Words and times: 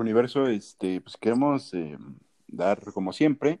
Universo, 0.00 0.46
este, 0.46 1.00
pues 1.00 1.16
queremos 1.16 1.72
eh, 1.74 1.98
dar, 2.48 2.80
como 2.92 3.12
siempre, 3.12 3.60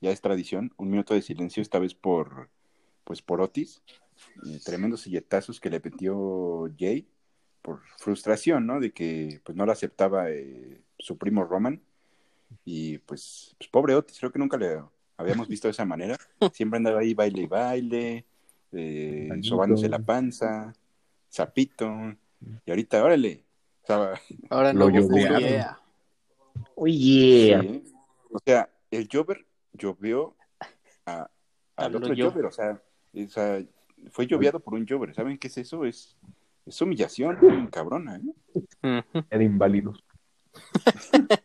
ya 0.00 0.10
es 0.10 0.20
tradición, 0.20 0.72
un 0.76 0.90
minuto 0.90 1.14
de 1.14 1.22
silencio, 1.22 1.62
esta 1.62 1.78
vez 1.78 1.94
por, 1.94 2.48
pues 3.04 3.22
por 3.22 3.40
Otis. 3.40 3.82
Eh, 4.46 4.60
tremendos 4.64 5.02
silletazos 5.02 5.60
que 5.60 5.70
le 5.70 5.80
metió 5.80 6.70
Jay 6.78 7.06
por 7.62 7.82
frustración, 7.98 8.66
¿no? 8.66 8.80
De 8.80 8.92
que 8.92 9.40
pues 9.44 9.56
no 9.56 9.66
lo 9.66 9.72
aceptaba 9.72 10.30
eh, 10.30 10.80
su 10.98 11.18
primo 11.18 11.44
Roman. 11.44 11.80
Y 12.64 12.98
pues, 12.98 13.54
pues, 13.58 13.68
pobre 13.68 13.94
Otis, 13.94 14.18
creo 14.18 14.32
que 14.32 14.38
nunca 14.38 14.56
le 14.56 14.80
habíamos 15.16 15.48
visto 15.48 15.68
de 15.68 15.72
esa 15.72 15.84
manera. 15.84 16.16
Siempre 16.52 16.78
andaba 16.78 17.00
ahí 17.00 17.14
baile 17.14 17.42
y 17.42 17.46
baile, 17.46 18.24
eh, 18.72 19.28
sobándose 19.42 19.88
la 19.88 19.98
panza, 19.98 20.72
zapito. 21.32 22.14
Y 22.64 22.70
ahorita, 22.70 23.02
órale. 23.02 23.45
O 23.86 23.88
sea, 23.88 24.20
Ahora 24.50 24.72
Lo 24.72 24.90
no 24.90 25.00
llovearon. 25.00 25.38
yeah. 25.38 25.80
Oye, 26.74 27.58
sí. 27.60 27.84
O 28.30 28.38
sea, 28.44 28.68
el 28.90 29.08
Jover 29.10 29.46
llovió 29.72 30.36
a, 31.06 31.30
al 31.76 31.92
Lo 31.92 31.98
otro 31.98 32.14
Jover, 32.16 32.46
o 32.46 32.50
sea, 32.50 32.82
o 33.14 33.28
sea, 33.28 33.62
fue 34.10 34.26
lloviado 34.26 34.60
por 34.60 34.74
un 34.74 34.86
Jover. 34.86 35.14
¿Saben 35.14 35.38
qué 35.38 35.46
es 35.46 35.56
eso? 35.58 35.84
Es, 35.84 36.16
es 36.66 36.80
humillación, 36.80 37.68
cabrona, 37.70 38.20
¿eh? 38.82 39.02
Era 39.30 39.44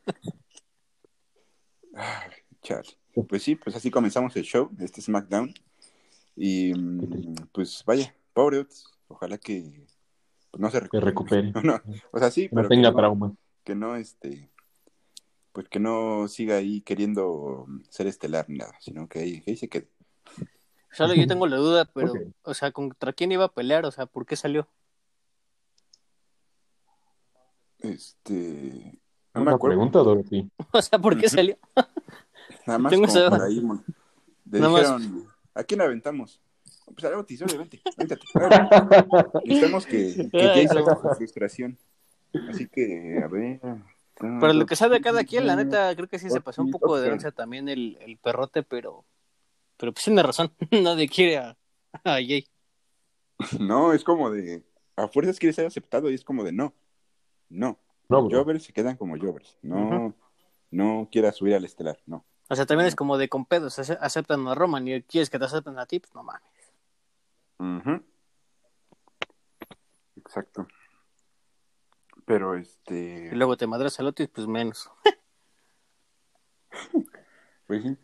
chale. 2.63 2.89
Pues 3.27 3.43
sí, 3.43 3.55
pues 3.55 3.75
así 3.75 3.91
comenzamos 3.91 4.35
el 4.35 4.43
show, 4.43 4.71
este 4.79 5.01
SmackDown. 5.01 5.53
Y 6.35 6.73
mm, 6.73 7.35
pues 7.51 7.83
vaya, 7.85 8.15
pobre 8.33 8.59
Otis. 8.59 8.85
Ojalá 9.07 9.37
que 9.37 9.85
pues, 10.51 10.61
no 10.61 10.69
se 10.69 10.81
Que 10.89 10.99
recupere. 10.99 11.41
recupere. 11.51 11.53
No, 11.65 11.81
o 12.11 12.19
sea, 12.19 12.29
sí, 12.31 12.49
Que 12.49 12.55
no 12.55 12.67
tenga 12.67 12.89
que 12.89 12.93
no, 12.93 12.97
trauma. 12.97 13.35
que 13.63 13.75
no, 13.75 13.95
este, 13.95 14.49
pues 15.53 15.67
que 15.69 15.79
no 15.79 16.27
siga 16.27 16.55
ahí 16.57 16.81
queriendo 16.81 17.65
ser 17.89 18.07
estelar 18.07 18.45
ni 18.49 18.57
nada, 18.59 18.73
sino 18.79 19.07
que 19.07 19.19
ahí, 19.19 19.41
que 19.41 19.51
ahí 19.51 19.57
se 19.57 19.69
quede. 19.69 19.89
Solo 20.91 21.13
yo 21.13 21.25
tengo 21.25 21.47
la 21.47 21.55
duda, 21.57 21.85
pero, 21.93 22.13
o 22.43 22.53
sea, 22.53 22.71
¿contra 22.71 23.13
quién 23.13 23.31
iba 23.31 23.45
a 23.45 23.53
pelear? 23.53 23.85
O 23.85 23.91
sea, 23.91 24.05
¿por 24.05 24.25
qué 24.25 24.35
salió? 24.35 24.67
Este, 27.79 28.99
no 29.33 29.41
me 29.41 29.47
Una 29.47 29.55
acuerdo. 29.55 29.75
pregunta, 29.77 29.99
Dorothy. 29.99 30.51
O 30.73 30.81
sea, 30.81 30.99
¿por 30.99 31.17
qué 31.17 31.29
salió? 31.29 31.57
Nada 32.67 32.79
más 32.79 32.91
Tengo 32.91 33.07
como 33.07 33.29
por 33.29 33.41
ahí. 33.41 33.59
mon- 33.61 33.83
Le 34.49 34.59
Nada 34.59 34.71
más- 34.71 34.97
dijeron, 35.01 35.27
¿a 35.55 35.63
quién 35.63 35.81
aventamos? 35.81 36.41
Pues 36.93 37.03
a 37.13 37.17
Otis, 37.17 37.41
obviamente. 37.41 37.81
Véntate. 37.97 38.21
Necesitamos 39.45 39.85
que, 39.85 40.29
que 40.31 40.39
Jay 40.47 40.67
salga 40.67 40.95
su 40.95 41.09
frustración. 41.15 41.77
Así 42.49 42.67
que, 42.67 43.21
a 43.23 43.27
ver. 43.27 43.59
Para 44.15 44.53
lo 44.53 44.65
que 44.65 44.75
sabe 44.75 45.01
cada 45.01 45.23
quien, 45.23 45.47
la 45.47 45.55
neta, 45.55 45.95
creo 45.95 46.07
que 46.07 46.19
sí 46.19 46.29
se 46.29 46.41
pasó 46.41 46.61
un 46.61 46.71
poco 46.71 46.99
de 46.99 47.09
densa 47.09 47.31
también 47.31 47.69
el, 47.69 47.97
el 48.01 48.17
perrote, 48.17 48.61
pero, 48.63 49.03
pero 49.77 49.93
pues 49.93 50.05
tiene 50.05 50.21
razón. 50.23 50.51
Nadie 50.71 51.07
quiere 51.09 51.37
a, 51.37 51.57
a 52.03 52.13
Jay. 52.13 52.45
No, 53.59 53.93
es 53.93 54.03
como 54.03 54.29
de. 54.29 54.63
A 54.95 55.07
fuerzas 55.07 55.39
quiere 55.39 55.53
ser 55.53 55.65
aceptado 55.65 56.11
y 56.11 56.13
es 56.13 56.23
como 56.23 56.43
de 56.43 56.51
no. 56.51 56.73
No. 57.49 57.79
No. 58.09 58.29
Jovers 58.29 58.63
se 58.65 58.73
quedan 58.73 58.97
como 58.97 59.17
Jovers. 59.17 59.57
No, 59.61 60.13
no 60.69 61.07
quiera 61.11 61.31
subir 61.31 61.55
al 61.55 61.63
estelar. 61.65 61.97
No. 62.05 62.25
O 62.49 62.55
sea, 62.55 62.65
también 62.65 62.87
es 62.87 62.95
como 62.95 63.17
de 63.17 63.29
con 63.29 63.45
pedos, 63.45 63.79
ace- 63.79 63.97
aceptan 64.01 64.45
a 64.47 64.53
Roman 64.53 64.85
y 64.87 65.01
quieres 65.03 65.29
que 65.29 65.39
te 65.39 65.45
acepten 65.45 65.79
a 65.79 65.85
ti, 65.85 65.99
pues 66.01 66.13
no 66.13 66.21
mames. 66.21 66.43
Exacto. 70.15 70.67
Pero 72.25 72.55
este. 72.55 73.29
Y 73.31 73.35
luego 73.35 73.57
te 73.57 73.67
madras 73.67 73.99
al 73.99 74.07
Otis, 74.07 74.29
pues 74.29 74.47
menos. 74.47 74.89
Pues 77.67 77.83
sí. 77.83 77.97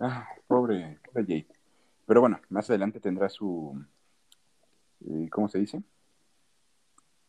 Ah, 0.00 0.26
pobre, 0.48 0.98
pobre 1.04 1.24
Jay. 1.26 1.46
Pero 2.06 2.20
bueno, 2.20 2.40
más 2.48 2.68
adelante 2.70 2.98
tendrá 2.98 3.28
su. 3.28 3.80
eh, 5.06 5.28
¿Cómo 5.30 5.48
se 5.48 5.60
dice? 5.60 5.80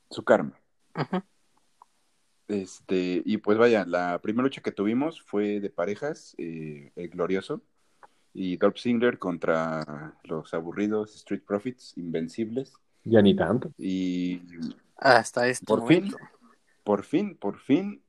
Su 0.10 0.24
karma. 0.24 0.60
Este, 2.48 3.22
y 3.24 3.38
pues 3.38 3.60
vaya, 3.60 3.86
la 3.86 4.20
primera 4.24 4.44
lucha 4.44 4.62
que 4.62 4.72
tuvimos 4.72 5.22
fue 5.22 5.60
de 5.60 5.70
parejas, 5.70 6.34
eh, 6.40 6.92
el 6.96 7.10
glorioso 7.10 7.62
y 8.36 8.58
Dolph 8.58 8.78
Ziggler 8.78 9.18
contra 9.18 10.14
los 10.24 10.54
aburridos 10.54 11.16
Street 11.16 11.42
Profits, 11.48 11.98
invencibles. 11.98 12.74
Ya 13.06 13.22
ni 13.22 13.36
tanto. 13.36 13.72
Y 13.78 14.42
Hasta 14.98 15.48
este 15.48 15.66
por 15.66 15.80
momento. 15.82 16.18
fin, 16.18 16.28
por 16.84 17.04
fin, 17.04 17.38
por 17.38 17.60
fin 17.60 18.04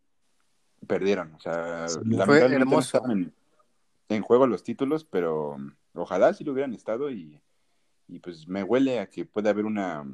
perdieron. 0.87 1.33
O 1.35 1.41
sea, 1.41 1.89
Sí, 1.89 2.01
lamentablemente 2.05 2.65
no 2.65 2.79
estaban 2.81 3.11
en, 3.13 3.35
en 4.09 4.23
juego 4.23 4.47
los 4.47 4.63
títulos, 4.65 5.05
pero 5.05 5.57
ojalá 5.95 6.35
sí 6.35 6.43
lo 6.45 6.53
hubieran 6.53 6.75
estado 6.75 7.11
y, 7.11 7.41
y 8.09 8.19
pues 8.19 8.49
me 8.49 8.65
huele 8.65 8.99
a 8.99 9.09
que 9.09 9.25
puede 9.25 9.49
haber 9.51 9.65
una 9.65 10.05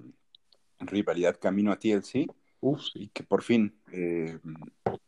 rivalidad 0.80 1.38
camino 1.40 1.72
a 1.72 1.78
TLC 1.78 2.26
Uf, 2.64 2.80
y 2.94 3.08
que 3.08 3.24
por 3.24 3.42
fin 3.42 3.74
eh, 3.90 4.38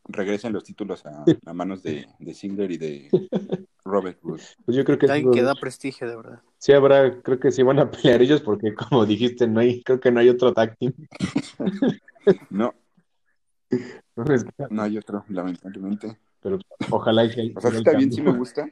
regresen 0.08 0.52
los 0.52 0.64
títulos 0.64 1.06
a, 1.06 1.24
a 1.46 1.52
manos 1.54 1.84
de, 1.84 2.04
de 2.18 2.34
Ziggler 2.34 2.70
y 2.72 2.78
de 2.78 3.08
Robert 3.84 4.18
Roode. 4.22 4.42
Pues 4.64 4.76
yo 4.76 4.84
creo 4.84 4.98
que 4.98 5.06
que 5.06 5.42
da 5.42 5.54
prestigio, 5.54 6.08
de 6.08 6.16
verdad. 6.16 6.42
sí 6.58 6.72
habrá, 6.72 7.22
creo 7.22 7.38
que 7.38 7.52
sí 7.52 7.62
van 7.62 7.78
a 7.78 7.88
pelear 7.90 8.20
ellos 8.22 8.40
porque 8.42 8.74
como 8.74 9.06
dijiste, 9.06 9.46
no 9.46 9.60
hay, 9.60 9.82
creo 9.84 10.00
que 10.00 10.10
no 10.10 10.18
hay 10.20 10.28
otro 10.30 10.52
tag 10.52 10.76
team. 10.78 10.92
No, 12.50 12.74
No, 14.16 14.34
es 14.34 14.44
que- 14.44 14.50
no 14.70 14.82
hay 14.82 14.98
otro, 14.98 15.24
lamentablemente. 15.28 16.18
pero 16.40 16.58
ojalá 16.90 17.22
hay- 17.22 17.52
O 17.54 17.60
sea, 17.60 17.70
está 17.70 17.96
bien, 17.96 18.10
sí 18.12 18.20
me 18.20 18.32
gusta, 18.32 18.68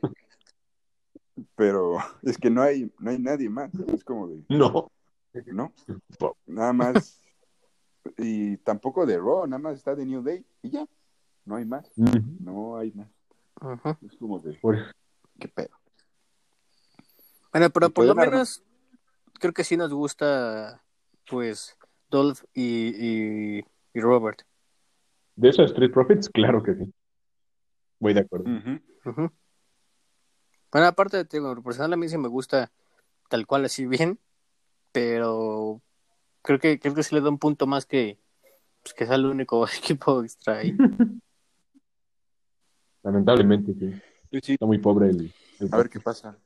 pero 1.54 1.99
es 2.22 2.37
que 2.37 2.50
no 2.50 2.62
hay, 2.62 2.91
no 2.99 3.10
hay 3.10 3.19
nadie 3.19 3.49
más. 3.49 3.70
Es 3.94 4.03
como 4.04 4.26
de, 4.28 4.43
No. 4.49 4.91
¿no? 5.47 5.72
Nada 6.47 6.72
más. 6.72 7.21
Y 8.18 8.56
tampoco 8.58 9.06
de 9.06 9.16
Raw, 9.18 9.46
nada 9.46 9.62
más 9.62 9.76
está 9.76 9.94
de 9.94 10.04
New 10.06 10.22
Day 10.22 10.44
y 10.62 10.70
ya. 10.70 10.86
No 11.44 11.56
hay 11.56 11.64
más. 11.64 11.90
No 11.96 12.76
hay 12.76 12.92
más. 12.92 13.08
Ujú. 13.60 13.96
Es 14.06 14.16
como 14.16 14.38
de, 14.40 14.54
Por- 14.54 14.78
¿qué 15.38 15.48
pedo? 15.48 15.70
Bueno, 17.52 17.70
pero 17.70 17.90
por 17.90 18.06
lo 18.06 18.14
menos 18.14 18.62
creo 19.34 19.52
que 19.52 19.64
sí 19.64 19.76
nos 19.76 19.92
gusta, 19.92 20.82
pues, 21.28 21.76
Dolph 22.10 22.42
y, 22.54 23.58
y, 23.58 23.64
y 23.92 24.00
Robert. 24.00 24.42
De 25.36 25.48
esos 25.48 25.70
Street 25.70 25.92
Profits, 25.92 26.28
claro 26.28 26.62
que 26.62 26.74
sí. 26.74 26.92
Voy 27.98 28.14
de 28.14 28.20
acuerdo. 28.20 28.44
Bueno, 30.72 30.86
aparte, 30.86 31.26
lo 31.38 31.62
personal 31.62 31.92
a 31.92 31.96
mí 31.96 32.08
sí 32.08 32.16
me 32.16 32.28
gusta 32.28 32.72
tal 33.28 33.46
cual 33.46 33.64
así 33.66 33.86
bien, 33.86 34.19
pero 34.92 35.80
creo 36.42 36.58
que 36.58 36.78
creo 36.78 36.94
que 36.94 37.03
sí 37.03 37.14
le 37.14 37.20
da 37.20 37.28
un 37.30 37.38
punto 37.38 37.66
más 37.66 37.86
que 37.86 38.19
pues, 38.82 38.94
que 38.94 39.06
sea 39.06 39.14
el 39.16 39.26
único 39.26 39.66
equipo 39.78 40.22
extra 40.22 40.58
ahí. 40.58 40.76
Lamentablemente, 43.03 43.75
sí. 43.75 43.92
Sí, 44.30 44.41
sí. 44.42 44.52
Está 44.52 44.66
muy 44.66 44.78
pobre 44.78 45.10
el. 45.10 45.32
el- 45.60 45.69
A 45.72 45.76
ver 45.76 45.88
qué 45.91 46.00
pasa. 46.00 46.38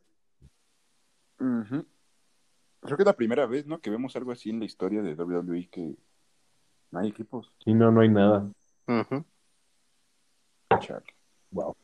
Creo 1.38 2.96
que 2.96 3.02
es 3.02 3.06
la 3.06 3.16
primera 3.16 3.46
vez, 3.46 3.66
¿no? 3.66 3.80
Que 3.80 3.90
vemos 3.90 4.14
algo 4.16 4.32
así 4.32 4.50
en 4.50 4.60
la 4.60 4.64
historia 4.64 5.02
de 5.02 5.14
WWE 5.14 5.68
que 5.68 5.96
no 6.92 6.98
hay 7.00 7.08
equipos. 7.08 7.52
Sí, 7.64 7.74
no, 7.74 7.90
no 7.90 8.00
hay 8.00 8.08
nada. 8.08 8.50
Chale. 10.80 11.04
Wow. 11.50 11.76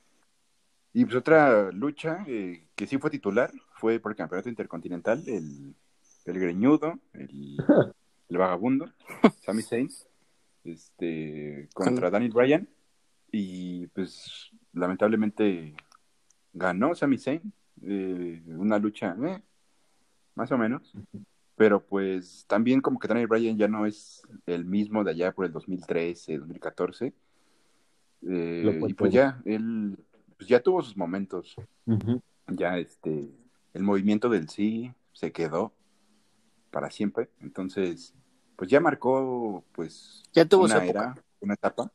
Y 0.92 1.04
pues 1.04 1.16
otra 1.16 1.70
lucha 1.72 2.24
eh, 2.28 2.68
que 2.74 2.86
sí 2.86 2.98
fue 2.98 3.10
titular 3.10 3.50
fue 3.74 3.98
por 3.98 4.12
el 4.12 4.16
campeonato 4.16 4.48
intercontinental, 4.48 5.22
el, 5.26 5.74
el 6.26 6.38
greñudo, 6.38 6.98
el, 7.14 7.56
el 8.32 8.38
vagabundo, 8.38 8.86
Sami 9.44 9.62
Zayn, 9.62 9.88
este, 10.64 11.68
contra 11.74 12.10
Danny 12.10 12.28
Bryan. 12.28 12.68
Y 13.30 13.86
pues 13.88 14.50
lamentablemente 14.72 15.74
ganó 16.52 16.94
Sami 16.94 17.18
Zayn. 17.18 17.52
eh, 17.82 18.42
una 18.46 18.78
lucha 18.78 19.16
eh, 19.22 19.42
más 20.34 20.50
o 20.50 20.58
menos. 20.58 20.92
Pero 21.56 21.84
pues 21.84 22.46
también 22.48 22.80
como 22.80 22.98
que 22.98 23.08
Daniel 23.08 23.28
Bryan 23.28 23.56
ya 23.58 23.68
no 23.68 23.86
es 23.86 24.22
el 24.46 24.64
mismo 24.64 25.04
de 25.04 25.10
allá 25.10 25.32
por 25.32 25.44
el 25.44 25.52
2013, 25.52 26.38
2014. 26.38 27.12
Eh, 28.28 28.80
y 28.88 28.94
pues 28.94 29.12
ya, 29.12 29.40
él 29.44 29.98
pues 30.36 30.48
ya 30.48 30.60
tuvo 30.60 30.82
sus 30.82 30.96
momentos. 30.96 31.54
Ya 32.48 32.78
este, 32.78 33.30
el 33.74 33.82
movimiento 33.82 34.28
del 34.28 34.48
sí 34.48 34.92
se 35.12 35.32
quedó 35.32 35.72
para 36.70 36.90
siempre. 36.90 37.28
Entonces, 37.40 38.14
pues 38.62 38.70
ya 38.70 38.78
marcó 38.78 39.64
pues 39.72 40.22
Ya 40.32 40.44
tuvo 40.44 40.68
su 40.68 40.74
una 40.76 40.84
época. 40.84 41.00
era, 41.00 41.24
una 41.40 41.54
etapa. 41.54 41.90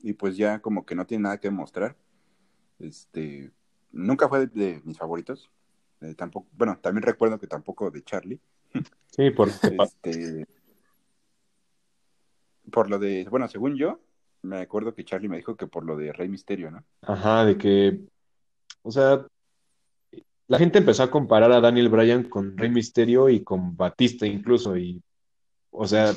Y 0.00 0.14
pues 0.14 0.38
ya 0.38 0.58
como 0.60 0.86
que 0.86 0.94
no 0.94 1.04
tiene 1.04 1.24
nada 1.24 1.38
que 1.38 1.50
mostrar. 1.50 1.98
Este, 2.78 3.50
nunca 3.90 4.26
fue 4.26 4.46
de, 4.46 4.46
de 4.46 4.80
mis 4.84 4.96
favoritos. 4.96 5.50
Eh, 6.00 6.14
tampoco, 6.14 6.48
bueno, 6.52 6.78
también 6.80 7.02
recuerdo 7.02 7.38
que 7.38 7.46
tampoco 7.46 7.90
de 7.90 8.02
Charlie. 8.02 8.40
Sí, 9.06 9.28
porque 9.32 9.76
Este, 9.82 10.46
por 12.70 12.88
lo 12.88 12.98
de, 12.98 13.26
bueno, 13.28 13.46
según 13.46 13.76
yo, 13.76 14.00
me 14.40 14.62
acuerdo 14.62 14.94
que 14.94 15.04
Charlie 15.04 15.28
me 15.28 15.36
dijo 15.36 15.58
que 15.58 15.66
por 15.66 15.84
lo 15.84 15.98
de 15.98 16.14
Rey 16.14 16.30
Misterio, 16.30 16.70
¿no? 16.70 16.82
Ajá, 17.02 17.44
de 17.44 17.58
que, 17.58 18.00
o 18.80 18.90
sea, 18.90 19.26
la 20.46 20.58
gente 20.58 20.78
empezó 20.78 21.02
a 21.02 21.10
comparar 21.10 21.52
a 21.52 21.60
Daniel 21.60 21.90
Bryan 21.90 22.30
con 22.30 22.56
Rey 22.56 22.70
Misterio 22.70 23.28
y 23.28 23.44
con 23.44 23.76
Batista 23.76 24.26
incluso, 24.26 24.78
y, 24.78 25.02
o 25.72 25.86
sea, 25.86 26.14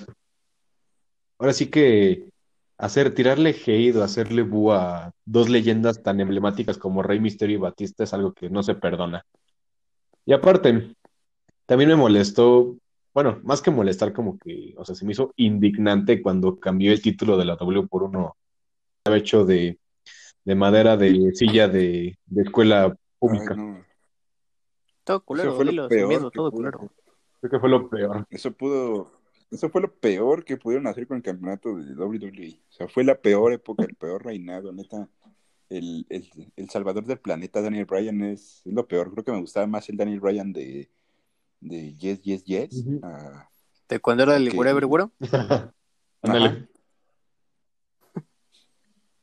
ahora 1.39 1.53
sí 1.53 1.67
que 1.67 2.29
hacer, 2.77 3.13
tirarle 3.13 3.51
hate 3.51 3.95
o 3.95 4.03
hacerle 4.03 4.43
bu 4.43 4.71
a 4.71 5.11
dos 5.25 5.49
leyendas 5.49 6.03
tan 6.03 6.19
emblemáticas 6.19 6.77
como 6.77 7.01
Rey 7.01 7.19
Misterio 7.19 7.55
y 7.57 7.59
Batista 7.59 8.03
es 8.03 8.13
algo 8.13 8.33
que 8.33 8.49
no 8.49 8.61
se 8.61 8.75
perdona. 8.75 9.25
Y 10.25 10.33
aparte, 10.33 10.95
también 11.65 11.89
me 11.89 11.95
molestó, 11.95 12.75
bueno, 13.13 13.39
más 13.43 13.61
que 13.61 13.71
molestar, 13.71 14.13
como 14.13 14.37
que, 14.37 14.73
o 14.77 14.85
sea, 14.85 14.95
se 14.95 15.05
me 15.05 15.13
hizo 15.13 15.33
indignante 15.37 16.21
cuando 16.21 16.59
cambió 16.59 16.91
el 16.91 17.01
título 17.01 17.37
de 17.37 17.45
la 17.45 17.55
W 17.55 17.87
por 17.87 18.03
uno 18.03 18.35
hecho 19.05 19.45
de, 19.45 19.77
de 20.43 20.55
madera 20.55 20.97
de 20.97 21.31
silla 21.33 21.67
de, 21.67 22.17
de 22.25 22.41
escuela 22.41 22.95
pública. 23.19 23.55
Ay, 23.57 23.57
no. 23.57 23.85
Todo 25.03 25.19
culero, 25.19 25.49
Eso 25.49 25.55
fue 25.57 25.65
lo 25.65 25.71
dilo, 25.71 25.87
peor 25.87 25.99
sin 25.99 26.07
miedo, 26.07 26.31
todo 26.31 26.51
culero. 26.51 26.91
Creo 27.39 27.51
que 27.51 27.59
fue 27.59 27.69
lo 27.69 27.87
peor. 27.87 28.25
Eso 28.31 28.51
pudo, 28.51 29.14
eso 29.51 29.69
fue 29.69 29.81
lo 29.81 29.93
peor 29.93 30.43
que 30.43 30.57
pudieron 30.57 30.87
hacer 30.87 31.07
con 31.07 31.17
el 31.17 31.23
campeonato 31.23 31.75
de 31.75 31.93
WWE. 31.93 32.59
O 32.69 32.71
sea, 32.71 32.87
fue 32.87 33.03
la 33.03 33.15
peor 33.15 33.53
época, 33.53 33.83
el 33.83 33.95
peor 33.95 34.25
reinado, 34.25 34.71
neta. 34.71 35.07
El, 35.69 36.05
el, 36.09 36.29
el 36.55 36.69
salvador 36.69 37.05
del 37.05 37.19
planeta, 37.19 37.61
Daniel 37.61 37.85
Bryan, 37.85 38.23
es, 38.23 38.61
es 38.65 38.73
lo 38.73 38.87
peor. 38.87 39.11
Creo 39.11 39.23
que 39.23 39.31
me 39.31 39.41
gustaba 39.41 39.65
más 39.65 39.89
el 39.89 39.97
Daniel 39.97 40.19
Bryan 40.19 40.53
de, 40.53 40.89
de 41.59 41.95
Yes, 41.95 42.21
Yes, 42.21 42.43
Yes. 42.43 42.85
¿De 43.89 43.99
cuando 43.99 44.23
era 44.23 44.35
el. 44.35 44.55
Wherever 44.55 44.85
Güero? 44.85 45.11
Ándale. 46.21 46.67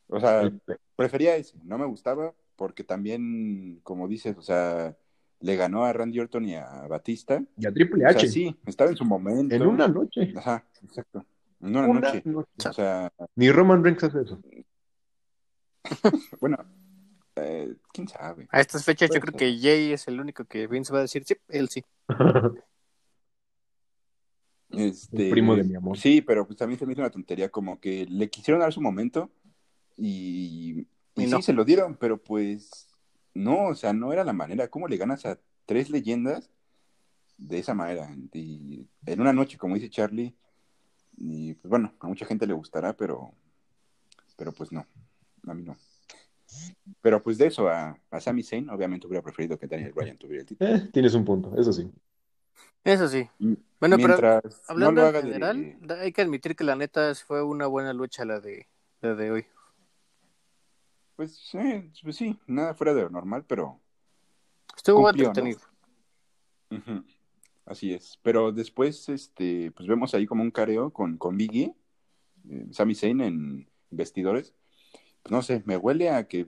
O 0.07 0.19
sea, 0.19 0.51
prefería 0.95 1.35
ese. 1.35 1.57
No 1.63 1.77
me 1.77 1.85
gustaba 1.85 2.33
porque 2.55 2.83
también, 2.83 3.79
como 3.83 4.07
dices, 4.07 4.37
o 4.37 4.41
sea, 4.41 4.95
le 5.43 5.57
ganó 5.57 5.83
a 5.83 5.91
Randy 5.91 6.19
Orton 6.21 6.45
y 6.45 6.55
a 6.55 6.87
Batista. 6.87 7.43
Y 7.57 7.65
a 7.67 7.73
Triple 7.73 8.05
O 8.05 8.09
sea, 8.09 8.17
H. 8.17 8.27
sí, 8.29 8.55
estaba 8.65 8.89
en 8.89 8.95
su 8.95 9.03
momento. 9.03 9.53
En 9.53 9.61
una 9.63 9.89
noche. 9.89 10.33
Ajá, 10.37 10.65
exacto. 10.81 11.25
En 11.61 11.67
una, 11.75 11.87
Una 11.87 11.99
noche. 11.99 12.21
noche. 12.25 12.69
O 12.69 12.73
sea, 12.73 13.11
Ni 13.35 13.51
Roman 13.51 13.83
Reigns 13.83 14.03
hace 14.05 14.21
eso. 14.21 14.41
bueno, 16.39 16.57
eh, 17.35 17.75
quién 17.91 18.07
sabe. 18.07 18.47
A 18.51 18.61
estas 18.61 18.85
fechas 18.85 19.09
yo 19.13 19.19
creo 19.19 19.33
que 19.37 19.59
Jay 19.59 19.91
es 19.91 20.07
el 20.07 20.19
único 20.21 20.45
que 20.45 20.65
Vince 20.67 20.93
va 20.93 20.99
a 20.99 21.01
decir, 21.03 21.23
sí, 21.25 21.35
él 21.49 21.67
sí. 21.69 21.83
Este, 24.69 25.25
El 25.25 25.29
primo 25.31 25.55
de 25.55 25.63
mi 25.63 25.75
amor. 25.75 25.97
Sí, 25.97 26.21
pero 26.21 26.47
pues 26.47 26.57
también 26.57 26.79
se 26.79 26.85
me 26.87 26.93
hizo 26.93 27.01
una 27.01 27.11
tontería, 27.11 27.49
como 27.49 27.79
que 27.79 28.07
le 28.09 28.27
quisieron 28.29 28.59
dar 28.61 28.73
su 28.73 28.81
momento 28.81 29.29
y, 29.97 30.87
y 31.15 31.23
Y 31.23 31.27
no. 31.27 31.37
sí, 31.37 31.43
se 31.43 31.53
lo 31.53 31.63
dieron, 31.63 31.95
pero 31.95 32.17
pues 32.17 32.87
no, 33.33 33.67
o 33.67 33.75
sea, 33.75 33.93
no 33.93 34.13
era 34.13 34.23
la 34.23 34.33
manera. 34.33 34.67
¿Cómo 34.67 34.87
le 34.87 34.97
ganas 34.97 35.25
a 35.25 35.39
tres 35.65 35.89
leyendas 35.89 36.49
de 37.37 37.59
esa 37.59 37.73
manera? 37.73 38.09
Y 38.33 38.87
en 39.05 39.21
una 39.21 39.33
noche, 39.33 39.57
como 39.57 39.75
dice 39.75 39.89
Charlie, 39.89 40.35
y 41.17 41.53
pues 41.55 41.69
bueno, 41.69 41.93
a 41.99 42.07
mucha 42.07 42.25
gente 42.25 42.47
le 42.47 42.53
gustará, 42.53 42.93
pero, 42.93 43.33
pero 44.35 44.51
pues 44.51 44.71
no, 44.71 44.85
a 45.47 45.53
mí 45.53 45.63
no. 45.63 45.75
Pero 47.01 47.21
pues 47.21 47.37
de 47.37 47.47
eso, 47.47 47.67
a, 47.67 47.97
a 48.11 48.19
Sami 48.19 48.43
Zayn, 48.43 48.69
obviamente 48.69 49.07
hubiera 49.07 49.23
preferido 49.23 49.57
que 49.57 49.67
Daniel 49.67 49.93
Bryan 49.93 50.17
tuviera 50.17 50.41
el 50.41 50.47
título. 50.47 50.75
Eh, 50.75 50.89
tienes 50.91 51.13
un 51.13 51.25
punto, 51.25 51.55
eso 51.57 51.73
sí. 51.73 51.89
Eso 52.83 53.07
sí. 53.07 53.27
Bueno, 53.79 53.97
pero 53.97 54.41
hablando 54.67 55.01
no 55.01 55.17
en 55.17 55.23
general, 55.23 55.77
hay 55.99 56.11
que 56.11 56.21
admitir 56.21 56.55
que 56.55 56.63
la 56.63 56.75
neta 56.75 57.15
fue 57.15 57.41
una 57.41 57.65
buena 57.65 57.93
lucha 57.93 58.25
la 58.25 58.39
de, 58.39 58.67
la 59.01 59.15
de 59.15 59.31
hoy. 59.31 59.45
Pues, 61.15 61.53
eh, 61.53 61.91
pues 62.01 62.15
sí, 62.15 62.37
nada 62.47 62.73
fuera 62.73 62.93
de 62.93 63.03
lo 63.03 63.09
normal, 63.09 63.45
pero 63.47 63.79
Estuvo 64.75 65.03
Cumplió, 65.03 65.27
entretenido. 65.27 65.59
ujú, 66.71 67.03
así 67.65 67.93
es. 67.93 68.19
Pero 68.23 68.51
después, 68.51 69.07
este, 69.09 69.71
pues 69.71 69.87
vemos 69.87 70.13
ahí 70.13 70.25
como 70.25 70.41
un 70.41 70.51
careo 70.51 70.91
con, 70.91 71.17
con 71.17 71.37
Biggie, 71.37 71.73
eh, 72.49 72.67
Sami 72.71 72.95
Zayn 72.95 73.21
en 73.21 73.69
vestidores. 73.91 74.53
Pues 75.21 75.31
no 75.31 75.41
sé, 75.43 75.61
me 75.65 75.77
huele 75.77 76.09
a 76.09 76.27
que 76.27 76.47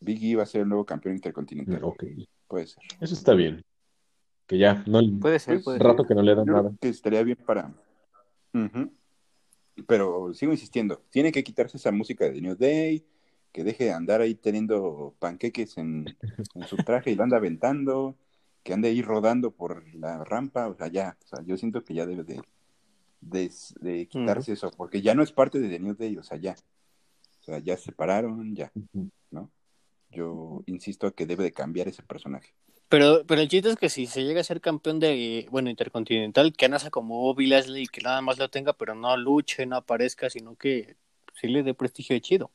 Biggie 0.00 0.36
va 0.36 0.44
a 0.44 0.46
ser 0.46 0.62
el 0.62 0.68
nuevo 0.68 0.86
campeón 0.86 1.14
intercontinental. 1.14 1.84
Ok, 1.84 2.04
Puede 2.48 2.66
ser. 2.66 2.82
eso 3.00 3.14
está 3.14 3.34
bien. 3.34 3.62
Que 4.46 4.58
ya, 4.58 4.82
no, 4.86 5.00
Puede 5.20 5.38
ser, 5.38 5.54
Pues, 5.56 5.64
puede 5.64 5.78
rato 5.80 6.02
ser. 6.04 6.08
que 6.08 6.14
no 6.14 6.22
le 6.22 6.30
Yo 6.32 6.36
dan 6.36 6.44
creo 6.46 6.56
nada. 6.56 6.72
que 6.80 6.88
estaría 6.88 7.22
bien 7.22 7.38
para. 7.44 7.74
Pero 9.86 10.32
sigo 10.32 10.52
insistiendo, 10.52 11.02
tiene 11.10 11.30
que 11.30 11.44
quitarse 11.44 11.76
esa 11.76 11.92
música 11.92 12.24
de 12.30 12.40
New 12.40 12.56
Day, 12.56 13.04
que 13.56 13.64
deje 13.64 13.84
de 13.84 13.92
andar 13.92 14.20
ahí 14.20 14.34
teniendo 14.34 15.14
panqueques 15.18 15.78
en, 15.78 16.04
en 16.54 16.66
su 16.68 16.76
traje 16.76 17.10
y 17.10 17.14
lo 17.14 17.22
anda 17.22 17.38
aventando, 17.38 18.14
que 18.62 18.74
ande 18.74 18.88
ahí 18.88 19.00
rodando 19.00 19.50
por 19.50 19.82
la 19.94 20.22
rampa, 20.24 20.68
o 20.68 20.74
sea, 20.74 20.88
ya, 20.88 21.16
o 21.24 21.26
sea, 21.26 21.42
yo 21.42 21.56
siento 21.56 21.82
que 21.82 21.94
ya 21.94 22.04
debe 22.04 22.22
de, 22.22 22.42
de, 23.22 23.50
de 23.80 24.06
quitarse 24.08 24.52
eso, 24.52 24.70
porque 24.76 25.00
ya 25.00 25.14
no 25.14 25.22
es 25.22 25.32
parte 25.32 25.58
de 25.58 25.70
The 25.70 25.78
New 25.78 25.94
Day, 25.94 26.18
o 26.18 26.22
sea, 26.22 26.36
ya, 26.36 26.54
o 27.40 27.44
sea, 27.44 27.58
ya 27.60 27.78
se 27.78 27.84
separaron, 27.84 28.54
ya. 28.54 28.70
¿no? 29.30 29.50
Yo 30.10 30.62
insisto 30.66 31.14
que 31.14 31.24
debe 31.24 31.44
de 31.44 31.52
cambiar 31.52 31.88
ese 31.88 32.02
personaje. 32.02 32.52
Pero, 32.90 33.24
pero 33.26 33.40
el 33.40 33.48
chiste 33.48 33.70
es 33.70 33.76
que 33.76 33.88
si 33.88 34.04
se 34.06 34.22
llega 34.22 34.42
a 34.42 34.44
ser 34.44 34.60
campeón 34.60 35.00
de, 35.00 35.48
bueno, 35.50 35.70
intercontinental, 35.70 36.52
que 36.52 36.68
nace 36.68 36.90
como 36.90 37.22
Bobby 37.22 37.46
Lashley 37.46 37.84
y 37.84 37.86
que 37.86 38.02
nada 38.02 38.20
más 38.20 38.36
lo 38.36 38.50
tenga, 38.50 38.74
pero 38.74 38.94
no 38.94 39.16
luche, 39.16 39.64
no 39.64 39.76
aparezca, 39.76 40.28
sino 40.28 40.56
que 40.56 40.98
sí 41.32 41.48
le 41.48 41.62
dé 41.62 41.72
prestigio 41.72 42.12
de 42.12 42.20
chido. 42.20 42.50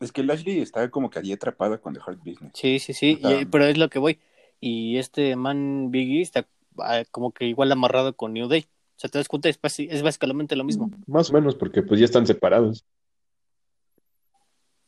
Es 0.00 0.12
que 0.12 0.22
Lashley 0.22 0.60
está 0.60 0.90
como 0.90 1.10
que 1.10 1.18
allí 1.18 1.32
atrapada 1.32 1.78
con 1.78 1.94
The 1.94 2.00
Hard 2.06 2.18
Business. 2.18 2.52
Sí, 2.54 2.78
sí, 2.78 2.92
sí, 2.92 3.18
O 3.22 3.28
sea, 3.28 3.40
y- 3.40 3.44
pero 3.46 3.64
es 3.64 3.78
lo 3.78 3.88
que 3.88 3.98
voy. 3.98 4.18
Y 4.60 4.98
este 4.98 5.36
man 5.36 5.90
Biggie 5.90 6.22
está 6.22 6.46
ah, 6.78 7.02
como 7.10 7.32
que 7.32 7.46
igual 7.46 7.72
amarrado 7.72 8.14
con 8.14 8.32
New 8.32 8.48
Day. 8.48 8.66
O 8.96 8.98
sea, 8.98 9.10
te 9.10 9.18
das 9.18 9.28
cuenta, 9.28 9.48
es, 9.50 10.02
básicamente 10.02 10.56
lo 10.56 10.64
mismo. 10.64 10.90
Más 11.06 11.30
o 11.30 11.34
menos, 11.34 11.54
porque 11.54 11.82
pues 11.82 12.00
ya 12.00 12.06
están 12.06 12.26
separados. 12.26 12.84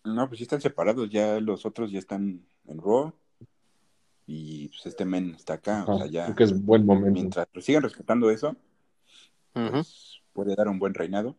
No, 0.05 0.26
pues 0.28 0.38
sí 0.38 0.44
están 0.44 0.62
separados, 0.62 1.10
ya 1.10 1.38
los 1.40 1.66
otros 1.66 1.90
ya 1.90 1.99
están 1.99 2.43
en 2.66 2.78
Raw 2.78 3.12
y 4.26 4.69
pues 4.69 4.87
este 4.87 5.05
men 5.05 5.34
está 5.34 5.55
acá, 5.55 5.84
o 5.87 5.99
sea, 5.99 6.06
ya 6.06 6.25
creo 6.25 6.37
que 6.37 6.44
es 6.44 6.64
buen 6.64 6.87
momento. 6.87 7.12
mientras 7.12 7.46
sigan 7.60 7.82
respetando 7.82 8.31
eso, 8.31 8.56
pues 9.52 10.20
puede 10.32 10.55
dar 10.55 10.69
un 10.69 10.78
buen 10.78 10.94
reinado. 10.94 11.37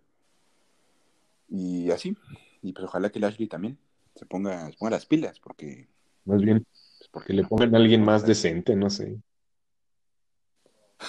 Y 1.47 1.89
así, 1.89 2.15
y 2.61 2.73
pues 2.73 2.85
ojalá 2.85 3.09
que 3.09 3.19
Lashley 3.19 3.47
también 3.47 3.77
se 4.15 4.25
ponga, 4.25 4.69
se 4.69 4.77
ponga 4.77 4.91
las 4.91 5.05
pilas, 5.05 5.39
porque, 5.39 5.87
Más 6.25 6.41
bien, 6.41 6.65
pues, 6.65 7.09
porque 7.11 7.27
que 7.27 7.33
le 7.33 7.43
pongan 7.45 7.75
a 7.75 7.77
alguien 7.77 8.03
más 8.03 8.25
decente, 8.25 8.75
no 8.75 8.89
sé. 8.89 9.17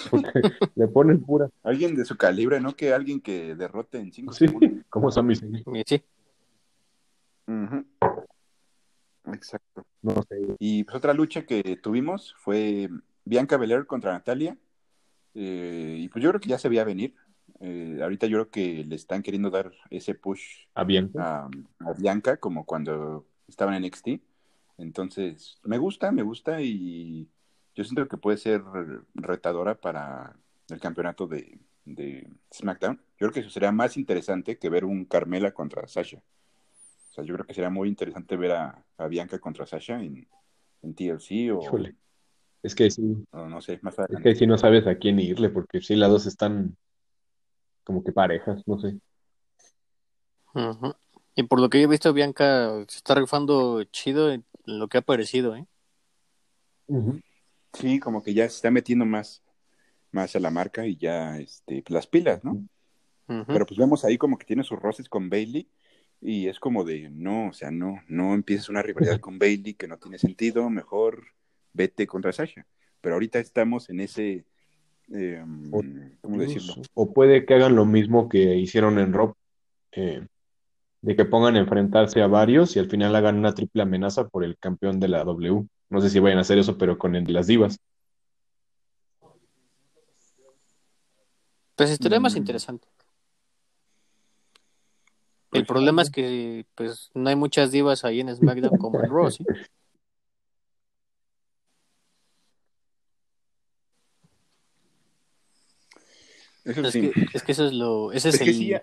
Porque 0.09 0.31
le 0.75 0.87
ponen 0.87 1.21
pura. 1.21 1.49
Alguien 1.63 1.95
de 1.95 2.05
su 2.05 2.15
calibre, 2.15 2.61
¿no? 2.61 2.75
Que 2.75 2.93
alguien 2.93 3.19
que 3.19 3.55
derrote 3.55 3.97
en 3.99 4.11
cinco 4.11 4.33
Sí, 4.33 4.47
segundos. 4.47 4.85
como 4.89 5.11
Sami 5.11 5.35
Zayn. 5.35 5.55
Y 5.57 5.83
sí. 5.85 6.01
Exacto. 9.25 9.85
No 10.01 10.23
sé. 10.23 10.55
Y 10.59 10.83
pues 10.83 10.95
otra 10.95 11.13
lucha 11.13 11.45
que 11.45 11.77
tuvimos 11.77 12.35
fue 12.39 12.89
Bianca 13.25 13.57
Belair 13.57 13.85
contra 13.85 14.13
Natalia. 14.13 14.57
Eh, 15.33 15.97
y 15.99 16.09
pues 16.09 16.23
yo 16.23 16.29
creo 16.29 16.41
que 16.41 16.49
ya 16.49 16.57
se 16.57 16.69
veía 16.69 16.83
venir. 16.83 17.15
Eh, 17.63 17.99
ahorita 18.01 18.25
yo 18.27 18.37
creo 18.37 18.49
que 18.49 18.83
le 18.83 18.95
están 18.95 19.21
queriendo 19.21 19.49
dar 19.51 19.71
ese 19.89 20.15
push 20.15 20.65
A 20.73 20.83
Bianca. 20.83 21.45
a, 21.45 21.49
a 21.79 21.93
Bianca 21.93 22.37
como 22.37 22.65
cuando 22.65 23.25
estaba 23.47 23.75
en 23.75 23.83
NXT. 23.83 24.07
Entonces, 24.77 25.59
me 25.63 25.77
gusta, 25.77 26.11
me 26.11 26.23
gusta 26.23 26.61
y 26.61 27.27
yo 27.75 27.83
siento 27.83 28.07
que 28.07 28.17
puede 28.17 28.37
ser 28.37 28.63
retadora 29.13 29.75
para 29.75 30.35
el 30.69 30.79
campeonato 30.79 31.27
de, 31.27 31.59
de 31.85 32.27
SmackDown. 32.53 32.97
Yo 32.97 33.27
creo 33.27 33.31
que 33.31 33.39
eso 33.41 33.49
sería 33.51 33.71
más 33.71 33.95
interesante 33.95 34.57
que 34.57 34.69
ver 34.69 34.83
un 34.85 35.05
Carmela 35.05 35.51
contra 35.51 35.87
Sasha. 35.87 36.17
O 36.17 37.13
sea, 37.13 37.23
yo 37.23 37.33
creo 37.35 37.45
que 37.45 37.53
sería 37.53 37.69
muy 37.69 37.89
interesante 37.89 38.37
ver 38.37 38.53
a, 38.53 38.83
a 38.97 39.07
Bianca 39.07 39.37
contra 39.37 39.65
Sasha 39.67 40.01
en, 40.01 40.27
en 40.81 40.95
TLC 40.95 41.51
o, 41.53 41.61
Híjole. 41.61 41.95
Es 42.63 42.73
que 42.75 42.89
sí, 42.89 43.25
no 43.33 43.61
sé, 43.61 43.79
más 43.81 43.93
es 43.95 43.99
adelante. 43.99 44.29
que 44.29 44.35
sí 44.35 44.47
no 44.47 44.57
sabes 44.57 44.87
a 44.87 44.95
quién 44.95 45.19
irle, 45.19 45.49
porque 45.49 45.81
sí, 45.81 45.95
las 45.95 46.09
dos 46.11 46.25
están 46.27 46.77
como 47.83 48.03
que 48.03 48.11
parejas, 48.11 48.61
no 48.67 48.79
sé. 48.79 48.97
Y 51.35 51.43
por 51.43 51.59
lo 51.59 51.69
que 51.69 51.79
yo 51.79 51.85
he 51.85 51.89
visto, 51.89 52.13
Bianca 52.13 52.83
se 52.87 52.97
está 52.97 53.15
rifando 53.15 53.83
chido 53.85 54.31
en 54.31 54.45
lo 54.65 54.87
que 54.87 54.97
ha 54.97 55.01
aparecido, 55.01 55.55
¿eh? 55.55 55.65
Sí, 57.73 57.99
como 57.99 58.21
que 58.21 58.33
ya 58.33 58.47
se 58.49 58.55
está 58.55 58.69
metiendo 58.69 59.05
más, 59.05 59.41
más 60.11 60.35
a 60.35 60.39
la 60.39 60.51
marca 60.51 60.85
y 60.85 60.97
ya 60.97 61.37
este, 61.37 61.81
pues, 61.83 61.93
las 61.93 62.07
pilas, 62.07 62.43
¿no? 62.43 62.63
Pero 63.47 63.65
pues 63.65 63.79
vemos 63.79 64.03
ahí 64.03 64.17
como 64.17 64.37
que 64.37 64.45
tiene 64.45 64.63
sus 64.65 64.77
roces 64.77 65.07
con 65.07 65.29
Bailey 65.29 65.69
y 66.19 66.47
es 66.49 66.59
como 66.59 66.83
de, 66.83 67.09
no, 67.09 67.47
o 67.47 67.53
sea, 67.53 67.71
no, 67.71 68.01
no 68.09 68.33
empieces 68.33 68.67
una 68.67 68.81
rivalidad 68.81 69.19
con 69.21 69.39
Bailey 69.39 69.75
que 69.75 69.87
no 69.87 69.97
tiene 69.97 70.17
sentido, 70.17 70.69
mejor 70.69 71.27
vete 71.71 72.07
contra 72.07 72.33
Sasha. 72.33 72.67
Pero 72.99 73.15
ahorita 73.15 73.39
estamos 73.39 73.89
en 73.89 74.01
ese, 74.01 74.45
eh, 75.13 75.43
¿cómo 76.21 76.37
decirlo? 76.39 76.73
O 76.93 77.13
puede 77.13 77.45
que 77.45 77.53
hagan 77.55 77.75
lo 77.75 77.85
mismo 77.85 78.29
que 78.29 78.55
hicieron 78.55 78.99
en 78.99 79.13
Rob, 79.13 79.33
eh, 79.91 80.25
de 81.01 81.15
que 81.15 81.25
pongan 81.25 81.55
a 81.55 81.59
enfrentarse 81.59 82.21
a 82.21 82.27
varios 82.27 82.75
y 82.75 82.79
al 82.79 82.89
final 82.89 83.15
hagan 83.15 83.37
una 83.37 83.53
triple 83.53 83.81
amenaza 83.81 84.27
por 84.27 84.43
el 84.43 84.57
campeón 84.57 84.99
de 84.99 85.07
la 85.07 85.23
W. 85.23 85.67
No 85.89 86.01
sé 86.01 86.09
si 86.09 86.19
vayan 86.19 86.37
a 86.37 86.41
hacer 86.41 86.57
eso, 86.57 86.77
pero 86.77 86.97
con 86.97 87.15
el 87.15 87.25
de 87.25 87.33
las 87.33 87.47
divas. 87.47 87.79
Pues 91.75 91.89
estaría 91.89 92.19
más 92.19 92.35
Mm. 92.35 92.37
interesante. 92.37 92.87
Pues 95.49 95.61
El 95.61 95.65
problema 95.65 96.01
es 96.01 96.09
que 96.09 96.65
pues 96.75 97.09
no 97.13 97.29
hay 97.29 97.35
muchas 97.35 97.71
divas 97.71 98.05
ahí 98.05 98.21
en 98.21 98.33
SmackDown 98.33 98.77
como 98.77 99.03
en 99.03 99.09
Raw, 99.09 99.31
¿sí? 99.31 99.45
Eso 106.63 106.81
Es 106.81 106.93
sí. 106.93 107.01
que, 107.01 107.13
es 107.33 107.43
que 107.43 107.51
eso 107.53 107.65
es 107.65 107.73
lo, 107.73 108.11
ese 108.11 108.29
es, 108.29 108.35
Es 108.35 108.41
que 108.41 108.49
el, 108.49 108.55
sí 108.55 108.73
hay- 108.73 108.81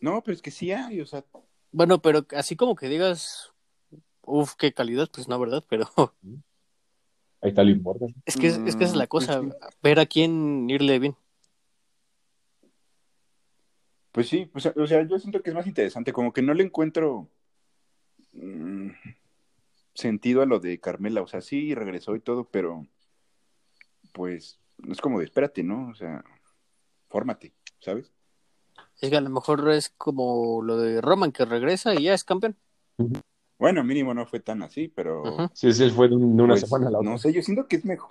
No, 0.00 0.22
pero 0.22 0.34
es 0.34 0.42
que 0.42 0.50
sí 0.50 0.72
hay, 0.72 1.00
o 1.00 1.06
sea, 1.06 1.24
bueno, 1.72 2.00
pero 2.02 2.26
así 2.36 2.54
como 2.56 2.76
que 2.76 2.88
digas, 2.88 3.52
uff, 4.22 4.54
qué 4.56 4.72
calidad, 4.72 5.08
pues 5.12 5.26
no, 5.28 5.38
¿verdad? 5.38 5.64
Pero 5.68 5.88
Ahí 7.40 7.48
está 7.50 7.64
Liv 7.64 7.82
Morgan. 7.82 8.14
es 8.24 8.36
que, 8.36 8.46
es, 8.48 8.60
es 8.64 8.76
que 8.76 8.84
esa 8.84 8.92
es 8.92 8.96
la 8.96 9.04
Mm, 9.04 9.08
pues 9.08 9.26
cosa, 9.26 9.40
sí. 9.40 9.48
ver 9.82 9.98
a 9.98 10.06
quién 10.06 10.68
irle 10.70 10.98
bien. 10.98 11.16
pues 14.12 14.28
sí, 14.28 14.44
pues, 14.46 14.66
o 14.66 14.86
sea, 14.86 15.02
yo 15.06 15.18
siento 15.18 15.42
que 15.42 15.50
es 15.50 15.56
más 15.56 15.66
interesante, 15.66 16.12
como 16.12 16.32
que 16.34 16.42
no 16.42 16.52
le 16.52 16.62
encuentro 16.64 17.28
mm, 18.34 18.90
sentido 19.94 20.42
a 20.42 20.46
lo 20.46 20.60
de 20.60 20.78
Carmela, 20.80 21.22
o 21.22 21.26
sea, 21.26 21.40
sí 21.40 21.74
regresó 21.74 22.14
y 22.14 22.20
todo, 22.20 22.44
pero 22.44 22.86
pues 24.12 24.60
es 24.90 25.00
como 25.00 25.18
de 25.18 25.24
espérate, 25.24 25.62
¿no? 25.62 25.88
O 25.88 25.94
sea, 25.94 26.22
fórmate, 27.12 27.52
¿sabes? 27.78 28.10
Es 29.00 29.10
que 29.10 29.16
a 29.16 29.20
lo 29.20 29.28
mejor 29.30 29.70
es 29.70 29.90
como 29.90 30.62
lo 30.62 30.78
de 30.78 31.00
Roman 31.02 31.30
que 31.30 31.44
regresa 31.44 31.94
y 31.94 32.04
ya 32.04 32.14
es 32.14 32.24
campeón. 32.24 32.56
Bueno, 33.58 33.84
mínimo 33.84 34.14
no 34.14 34.26
fue 34.26 34.40
tan 34.40 34.62
así, 34.62 34.88
pero 34.88 35.22
Ujú. 35.22 35.50
Sí, 35.52 35.72
sí, 35.72 35.90
fue 35.90 36.08
de, 36.08 36.16
un- 36.16 36.36
de 36.36 36.42
una 36.42 36.54
pues, 36.54 36.62
semana 36.62 36.88
a 36.88 36.90
la 36.90 36.98
otra. 37.00 37.10
no 37.10 37.18
sé, 37.18 37.32
yo 37.32 37.42
siento 37.42 37.68
que 37.68 37.76
es 37.76 37.84
mejor. 37.84 38.10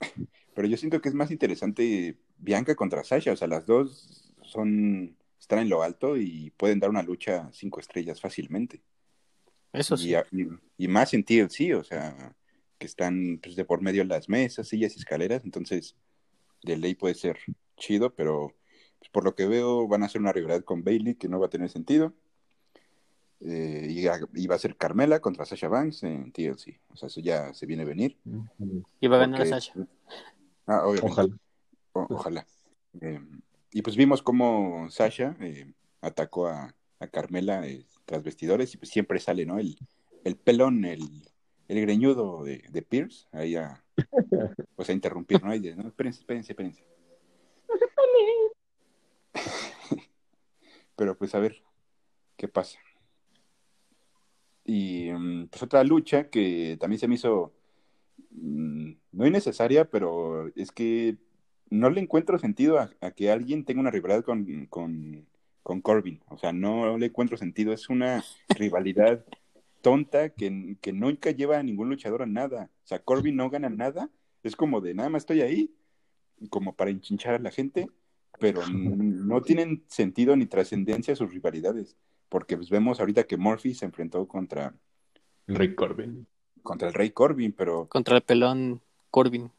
Pero 0.54 0.68
yo 0.68 0.76
siento 0.76 1.00
que 1.00 1.08
es 1.10 1.14
más 1.14 1.30
interesante 1.30 2.16
Bianca 2.38 2.74
contra 2.74 3.04
Sasha, 3.04 3.32
o 3.32 3.36
sea, 3.36 3.48
las 3.48 3.66
dos 3.66 4.32
son 4.42 5.16
están 5.40 5.58
en 5.60 5.68
lo 5.68 5.82
alto 5.82 6.16
y 6.16 6.50
pueden 6.56 6.80
dar 6.80 6.90
una 6.90 7.02
lucha 7.02 7.50
cinco 7.52 7.78
estrellas 7.80 8.20
fácilmente. 8.20 8.82
Eso 9.72 9.96
sí. 9.96 10.08
Y, 10.10 10.14
a- 10.14 10.26
y- 10.32 10.48
y 10.78 10.88
más 10.88 11.12
en 11.14 11.24
TLC, 11.24 11.74
o 11.74 11.84
sea, 11.84 12.34
que 12.78 12.86
están 12.86 13.38
pues, 13.42 13.54
de 13.56 13.64
por 13.64 13.80
medio 13.82 14.02
las 14.04 14.28
mesas, 14.28 14.68
sillas 14.68 14.96
y 14.96 14.98
escaleras, 14.98 15.44
entonces 15.44 15.94
de 16.62 16.76
ley 16.76 16.94
puede 16.94 17.14
ser 17.14 17.38
chido, 17.76 18.14
pero 18.14 18.54
pues, 18.98 19.10
por 19.10 19.24
lo 19.24 19.34
que 19.34 19.46
veo 19.46 19.86
van 19.88 20.02
a 20.02 20.06
hacer 20.06 20.20
una 20.20 20.32
rivalidad 20.32 20.64
con 20.64 20.82
Bailey 20.84 21.14
que 21.14 21.28
no 21.28 21.38
va 21.40 21.46
a 21.46 21.50
tener 21.50 21.68
sentido. 21.68 22.12
Eh, 23.40 23.86
y, 23.90 24.06
a- 24.06 24.18
y 24.34 24.46
va 24.46 24.54
a 24.54 24.58
ser 24.58 24.76
Carmela 24.76 25.20
contra 25.20 25.44
Sasha 25.44 25.68
Banks 25.68 26.02
en 26.04 26.32
TLC, 26.32 26.80
o 26.88 26.96
sea, 26.96 27.08
eso 27.08 27.20
ya 27.20 27.52
se 27.52 27.66
viene 27.66 27.82
a 27.82 27.86
venir. 27.86 28.16
Y 28.98 29.06
va 29.08 29.16
a 29.16 29.20
ganar 29.20 29.40
a 29.42 29.44
porque- 29.44 29.50
Sasha. 29.50 29.74
Ah, 30.66 30.86
obviamente. 30.86 31.06
Ojalá. 31.12 31.36
O- 31.92 32.06
ojalá. 32.10 32.46
Eh, 33.02 33.20
y 33.72 33.82
pues 33.82 33.94
vimos 33.96 34.22
cómo 34.22 34.88
Sasha 34.90 35.36
eh, 35.40 35.70
atacó 36.00 36.46
a, 36.48 36.74
a 36.98 37.06
Carmela 37.08 37.66
eh, 37.66 37.84
tras 38.06 38.22
vestidores 38.22 38.72
y 38.74 38.78
pues 38.78 38.90
siempre 38.90 39.20
sale, 39.20 39.44
¿no? 39.44 39.58
El, 39.58 39.76
el 40.24 40.36
pelón, 40.36 40.86
el, 40.86 41.02
el 41.68 41.80
greñudo 41.82 42.42
de, 42.42 42.64
de 42.70 42.82
Pierce, 42.82 43.26
ahí 43.32 43.54
a, 43.56 43.84
pues 44.76 44.88
a 44.88 44.92
interrumpir, 44.94 45.44
¿no? 45.44 45.50
Ahí 45.50 45.60
de, 45.60 45.76
no, 45.76 45.88
espérense, 45.88 46.20
espérense, 46.20 46.52
espérense. 46.52 46.82
Pero 50.96 51.16
pues 51.16 51.34
a 51.34 51.38
ver 51.40 51.62
qué 52.36 52.48
pasa. 52.48 52.78
Y 54.64 55.10
mm, 55.12 55.48
pues 55.48 55.62
otra 55.62 55.84
lucha 55.84 56.28
que 56.30 56.76
también 56.80 56.98
se 57.00 57.08
me 57.08 57.14
hizo 57.14 57.52
mm, 58.30 58.92
no 59.12 59.26
innecesaria, 59.26 59.90
pero 59.90 60.48
es 60.56 60.72
que 60.72 61.16
no 61.70 61.90
le 61.90 62.00
encuentro 62.00 62.38
sentido 62.38 62.78
a, 62.78 62.90
a 63.00 63.10
que 63.12 63.30
alguien 63.30 63.64
tenga 63.64 63.80
una 63.80 63.90
rivalidad 63.90 64.24
con, 64.24 64.66
con, 64.66 65.26
con 65.62 65.80
Corbin. 65.80 66.22
O 66.28 66.38
sea, 66.38 66.52
no 66.52 66.98
le 66.98 67.06
encuentro 67.06 67.36
sentido. 67.36 67.72
Es 67.72 67.88
una 67.88 68.24
rivalidad 68.58 69.24
tonta 69.82 70.30
que, 70.30 70.76
que 70.80 70.92
nunca 70.92 71.30
lleva 71.30 71.58
a 71.58 71.62
ningún 71.62 71.88
luchador 71.88 72.22
a 72.22 72.26
nada. 72.26 72.70
O 72.84 72.86
sea, 72.86 73.00
Corbin 73.00 73.36
no 73.36 73.50
gana 73.50 73.68
nada. 73.70 74.10
Es 74.42 74.56
como 74.56 74.80
de 74.80 74.94
nada 74.94 75.08
más 75.10 75.22
estoy 75.22 75.42
ahí, 75.42 75.74
como 76.50 76.74
para 76.76 76.90
enchinchar 76.90 77.34
a 77.34 77.38
la 77.38 77.50
gente, 77.50 77.88
pero 78.38 78.60
no 78.68 79.42
tienen 79.42 79.84
sentido 79.88 80.36
ni 80.36 80.46
trascendencia 80.46 81.16
sus 81.16 81.30
rivalidades. 81.30 81.96
Porque 82.28 82.56
pues, 82.56 82.70
vemos 82.70 82.98
ahorita 83.00 83.24
que 83.24 83.36
Murphy 83.36 83.74
se 83.74 83.84
enfrentó 83.84 84.26
contra, 84.26 84.74
Rick 85.46 85.74
Corbin. 85.76 86.26
contra 86.62 86.88
el 86.88 86.94
Rey 86.94 87.10
Corbin, 87.10 87.52
pero 87.52 87.88
Contra 87.88 88.16
el 88.16 88.22
pelón 88.22 88.80
Corbin. 89.10 89.50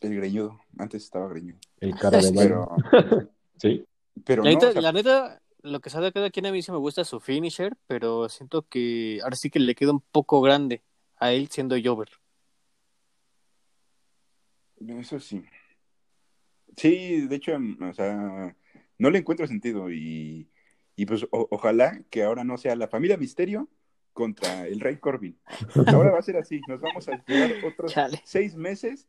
el 0.00 0.16
greñudo, 0.16 0.60
antes 0.78 1.04
estaba 1.04 1.28
greñudo. 1.28 1.58
El 1.80 1.94
cara 1.96 2.18
de 2.18 2.32
Pero. 2.32 2.68
Sí. 3.56 3.84
pero 4.24 4.42
La 4.42 4.50
no, 4.50 4.54
neta, 4.56 4.68
o 4.70 4.72
sea, 4.72 4.82
la 4.82 4.92
neta, 4.92 5.40
lo 5.62 5.80
que 5.80 5.88
sabe 5.90 6.10
cada 6.12 6.30
quien 6.30 6.46
a 6.46 6.50
mí 6.50 6.62
sí 6.62 6.72
me 6.72 6.78
gusta 6.78 7.04
su 7.04 7.20
finisher, 7.20 7.76
pero 7.86 8.28
siento 8.28 8.62
que 8.62 9.20
ahora 9.22 9.36
sí 9.36 9.50
que 9.50 9.60
le 9.60 9.76
queda 9.76 9.92
un 9.92 10.00
poco 10.00 10.40
grande 10.40 10.82
a 11.16 11.30
él 11.32 11.46
siendo 11.48 11.76
Jover. 11.82 12.08
Eso 14.88 15.20
sí. 15.20 15.44
Sí, 16.76 17.26
de 17.26 17.36
hecho, 17.36 17.58
mm, 17.58 17.82
o 17.82 17.92
sea, 17.94 18.56
no 18.98 19.10
le 19.10 19.18
encuentro 19.18 19.46
sentido 19.46 19.90
y, 19.90 20.48
y 20.96 21.06
pues 21.06 21.24
o- 21.24 21.48
ojalá 21.50 22.02
que 22.10 22.22
ahora 22.24 22.44
no 22.44 22.56
sea 22.56 22.76
la 22.76 22.88
familia 22.88 23.16
Misterio 23.16 23.68
contra 24.12 24.66
el 24.66 24.80
Rey 24.80 24.96
Corbin. 24.98 25.38
Ahora 25.86 26.12
va 26.12 26.18
a 26.18 26.22
ser 26.22 26.36
así, 26.36 26.60
nos 26.68 26.80
vamos 26.80 27.08
a 27.08 27.22
llevar 27.26 27.52
otros 27.64 27.92
Chale. 27.92 28.20
seis 28.24 28.54
meses 28.54 29.08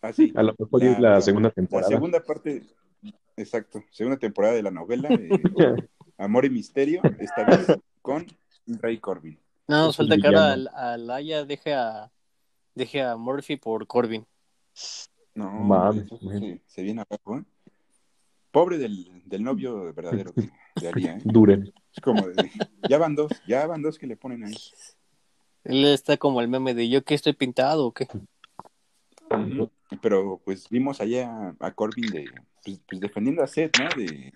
así. 0.00 0.32
A 0.36 0.42
lo 0.42 0.54
mejor 0.58 0.84
es 0.84 0.98
la 1.00 1.20
segunda 1.20 1.50
temporada. 1.50 1.90
La 1.90 1.96
segunda 1.96 2.22
parte, 2.22 2.62
exacto, 3.36 3.82
segunda 3.90 4.18
temporada 4.18 4.54
de 4.54 4.62
la 4.62 4.70
novela, 4.70 5.08
eh, 5.10 5.30
Amor 6.18 6.44
y 6.44 6.50
Misterio, 6.50 7.02
esta 7.18 7.44
vez 7.44 7.66
con 8.02 8.26
Rey 8.66 8.98
Corbin. 8.98 9.38
No, 9.66 9.90
Es 9.90 9.96
falta 9.96 10.16
que 10.16 10.26
ahora 10.26 10.56
a 10.74 10.96
Laia 10.96 11.44
deje 11.44 11.72
a, 11.74 12.10
deje 12.74 13.02
a 13.02 13.16
Murphy 13.16 13.56
por 13.56 13.86
Corbin. 13.86 14.26
No, 15.34 15.92
se, 15.92 16.60
se 16.66 16.82
viene 16.82 17.02
abajo, 17.02 17.38
¿eh? 17.38 17.44
Pobre 18.50 18.78
del, 18.78 19.22
del 19.26 19.44
novio 19.44 19.92
verdadero 19.94 20.32
de, 20.34 20.50
de 20.80 20.88
Alía, 20.88 21.12
¿eh? 21.18 21.22
Duren. 21.24 21.72
Es 21.94 22.00
como 22.02 22.26
de, 22.28 22.50
ya 22.88 22.98
van 22.98 23.14
dos, 23.14 23.30
ya 23.46 23.66
van 23.66 23.82
dos 23.82 23.98
que 23.98 24.06
le 24.06 24.16
ponen 24.16 24.44
ahí. 24.44 24.54
Él 25.64 25.84
está 25.86 26.16
como 26.16 26.40
el 26.40 26.48
meme 26.48 26.74
de 26.74 26.88
yo 26.88 27.04
que 27.04 27.14
estoy 27.14 27.32
pintado 27.34 27.86
o 27.86 27.92
qué. 27.92 28.08
Pero 30.02 30.40
pues 30.44 30.68
vimos 30.68 31.00
allá 31.00 31.30
a, 31.60 31.66
a 31.66 31.74
Corbin 31.74 32.10
de, 32.10 32.24
pues, 32.64 32.80
pues, 32.88 33.00
defendiendo 33.00 33.42
a 33.42 33.46
Seth, 33.46 33.76
¿no? 33.78 33.88
De, 34.00 34.32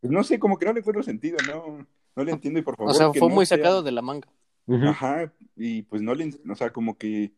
pues 0.00 0.12
no 0.12 0.22
sé, 0.24 0.38
como 0.38 0.58
que 0.58 0.66
no 0.66 0.72
le 0.72 0.80
encuentro 0.80 1.02
sentido, 1.02 1.36
¿no? 1.46 1.86
No 2.16 2.24
le 2.24 2.32
entiendo 2.32 2.58
y 2.60 2.62
por 2.62 2.76
favor. 2.76 2.92
O 2.92 2.94
sea, 2.94 3.10
que 3.12 3.18
fue 3.18 3.28
no 3.28 3.34
muy 3.34 3.46
sea- 3.46 3.56
sacado 3.58 3.82
de 3.82 3.92
la 3.92 4.02
manga. 4.02 4.28
Ajá, 4.66 5.32
y 5.56 5.82
pues 5.82 6.00
no 6.02 6.14
le, 6.14 6.30
o 6.50 6.54
sea, 6.54 6.72
como 6.72 6.96
que 6.96 7.32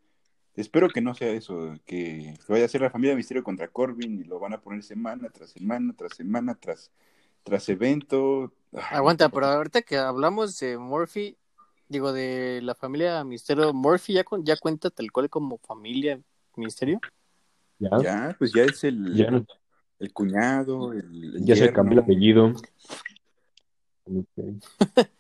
espero 0.57 0.89
que 0.89 1.01
no 1.01 1.15
sea 1.15 1.31
eso, 1.31 1.75
que 1.85 2.35
vaya 2.49 2.65
a 2.65 2.69
ser 2.69 2.81
la 2.81 2.91
familia 2.91 3.15
Misterio 3.17 3.45
contra 3.45 3.69
Corbin 3.69 4.19
y 4.21 4.25
lo 4.25 4.39
van 4.39 4.55
a 4.55 4.61
poner 4.61 4.83
semana 4.83 5.29
tras 5.31 5.51
semana, 5.51 5.93
tras 5.97 6.17
semana, 6.17 6.55
tras, 6.55 6.91
tras 7.43 7.69
evento. 7.69 8.53
Ay, 8.73 8.83
Aguanta, 8.99 9.29
pero 9.29 9.47
ahorita 9.47 9.83
que 9.83 9.97
hablamos 9.97 10.59
de 10.59 10.79
Murphy, 10.79 11.37
digo, 11.89 12.13
de 12.13 12.61
la 12.63 12.75
familia 12.75 13.23
Misterio, 13.25 13.73
¿Murphy 13.73 14.15
ya, 14.15 14.25
ya 14.43 14.57
cuenta 14.57 14.91
tal 14.91 15.13
cual 15.13 15.31
como 15.31 15.59
familia 15.59 16.21
Misterio? 16.57 17.01
Ya. 17.79 17.91
Ya, 18.03 18.37
pues 18.39 18.53
ya 18.53 18.63
es 18.65 18.83
el, 18.85 19.15
Ya, 19.15 19.31
no- 19.31 19.47
el 19.99 20.13
cuñado, 20.13 20.93
el, 20.93 21.37
el 21.37 21.45
ya 21.45 21.57
se 21.57 21.73
cambió 21.73 21.99
el 21.99 22.05
apellido. 22.05 22.53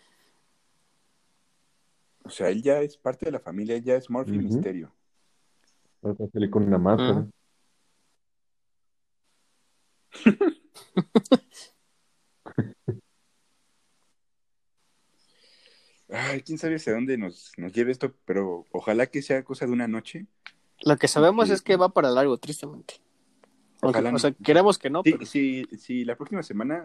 O 2.26 2.30
sea, 2.30 2.48
él 2.48 2.60
ya 2.60 2.80
es 2.80 2.96
parte 2.96 3.26
de 3.26 3.30
la 3.32 3.38
familia, 3.38 3.78
ya 3.78 3.94
es 3.94 4.10
Murphy. 4.10 4.32
Misterio. 4.32 4.92
Salir 6.32 6.50
con 6.50 6.64
una 6.64 6.78
máscara. 6.78 7.20
Ujú. 7.20 7.30
Ay, 16.08 16.40
quién 16.42 16.58
sabe 16.58 16.76
hacia 16.76 16.92
dónde 16.92 17.18
nos, 17.18 17.52
nos 17.56 17.72
lleve 17.72 17.90
esto, 17.90 18.14
pero 18.24 18.64
ojalá 18.70 19.06
que 19.06 19.22
sea 19.22 19.42
cosa 19.44 19.66
de 19.66 19.72
una 19.72 19.88
noche. 19.88 20.26
Lo 20.82 20.96
que 20.98 21.08
sabemos 21.08 21.48
Sí. 21.48 21.54
es 21.54 21.62
que 21.62 21.76
va 21.76 21.88
para 21.88 22.10
largo, 22.10 22.38
tristemente. 22.38 22.94
Aunque, 23.82 23.98
Ojalá 23.98 24.10
o 24.10 24.12
no. 24.12 24.18
sea, 24.18 24.32
queremos 24.32 24.78
que 24.78 24.88
no, 24.88 25.02
Sí, 25.02 25.12
pero 25.12 25.26
si, 25.26 25.64
si 25.78 26.04
la 26.04 26.16
próxima 26.16 26.42
semana 26.42 26.84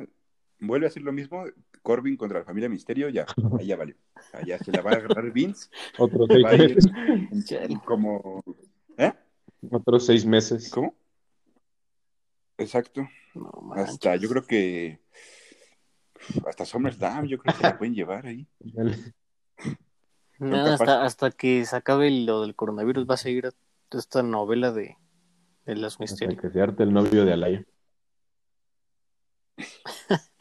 vuelve 0.59 0.87
a 0.87 0.89
hacer 0.89 1.03
lo 1.03 1.11
mismo, 1.13 1.45
Corbin 1.83 2.17
contra 2.17 2.39
la 2.39 2.45
familia 2.45 2.67
Misterio, 2.69 3.09
ya, 3.09 3.25
ya 3.63 3.75
valió. 3.75 3.95
Allá 4.33 4.57
se 4.57 4.71
la 4.71 4.81
va 4.81 4.91
a 4.91 4.95
agarrar 4.95 5.31
Vince. 5.31 5.69
Seis 5.97 6.43
Va 6.43 6.49
a 6.49 7.65
ir 7.67 7.79
como. 7.85 8.43
Otros 9.69 10.05
seis 10.05 10.25
meses. 10.25 10.69
¿Cómo? 10.69 10.95
Exacto. 12.57 13.07
no. 13.35 13.73
Hasta 13.75 14.15
yo 14.15 14.29
creo 14.29 14.45
que. 14.45 14.99
hasta 16.45 16.65
SummerSlam, 16.65 17.25
yo 17.27 17.37
creo 17.37 17.53
que 17.53 17.61
se 17.61 17.67
la 17.67 17.77
pueden 17.77 17.93
llevar 17.93 18.25
ahí. 18.25 18.47
No, 20.39 20.57
hasta, 20.57 21.03
hasta 21.03 21.31
que 21.31 21.65
se 21.65 21.75
acabe 21.75 22.09
lo 22.09 22.41
del 22.41 22.55
coronavirus 22.55 23.07
va 23.07 23.13
a 23.13 23.17
seguir 23.17 23.53
esta 23.91 24.23
novela 24.23 24.71
de, 24.71 24.97
de 25.65 25.75
los 25.75 25.99
misterios. 25.99 26.37
Hasta 26.37 26.47
que 26.47 26.53
se 26.53 26.61
arte 26.61 26.83
el 26.83 26.93
novio 26.93 27.25
de 27.25 27.33
Alaya. 27.33 27.65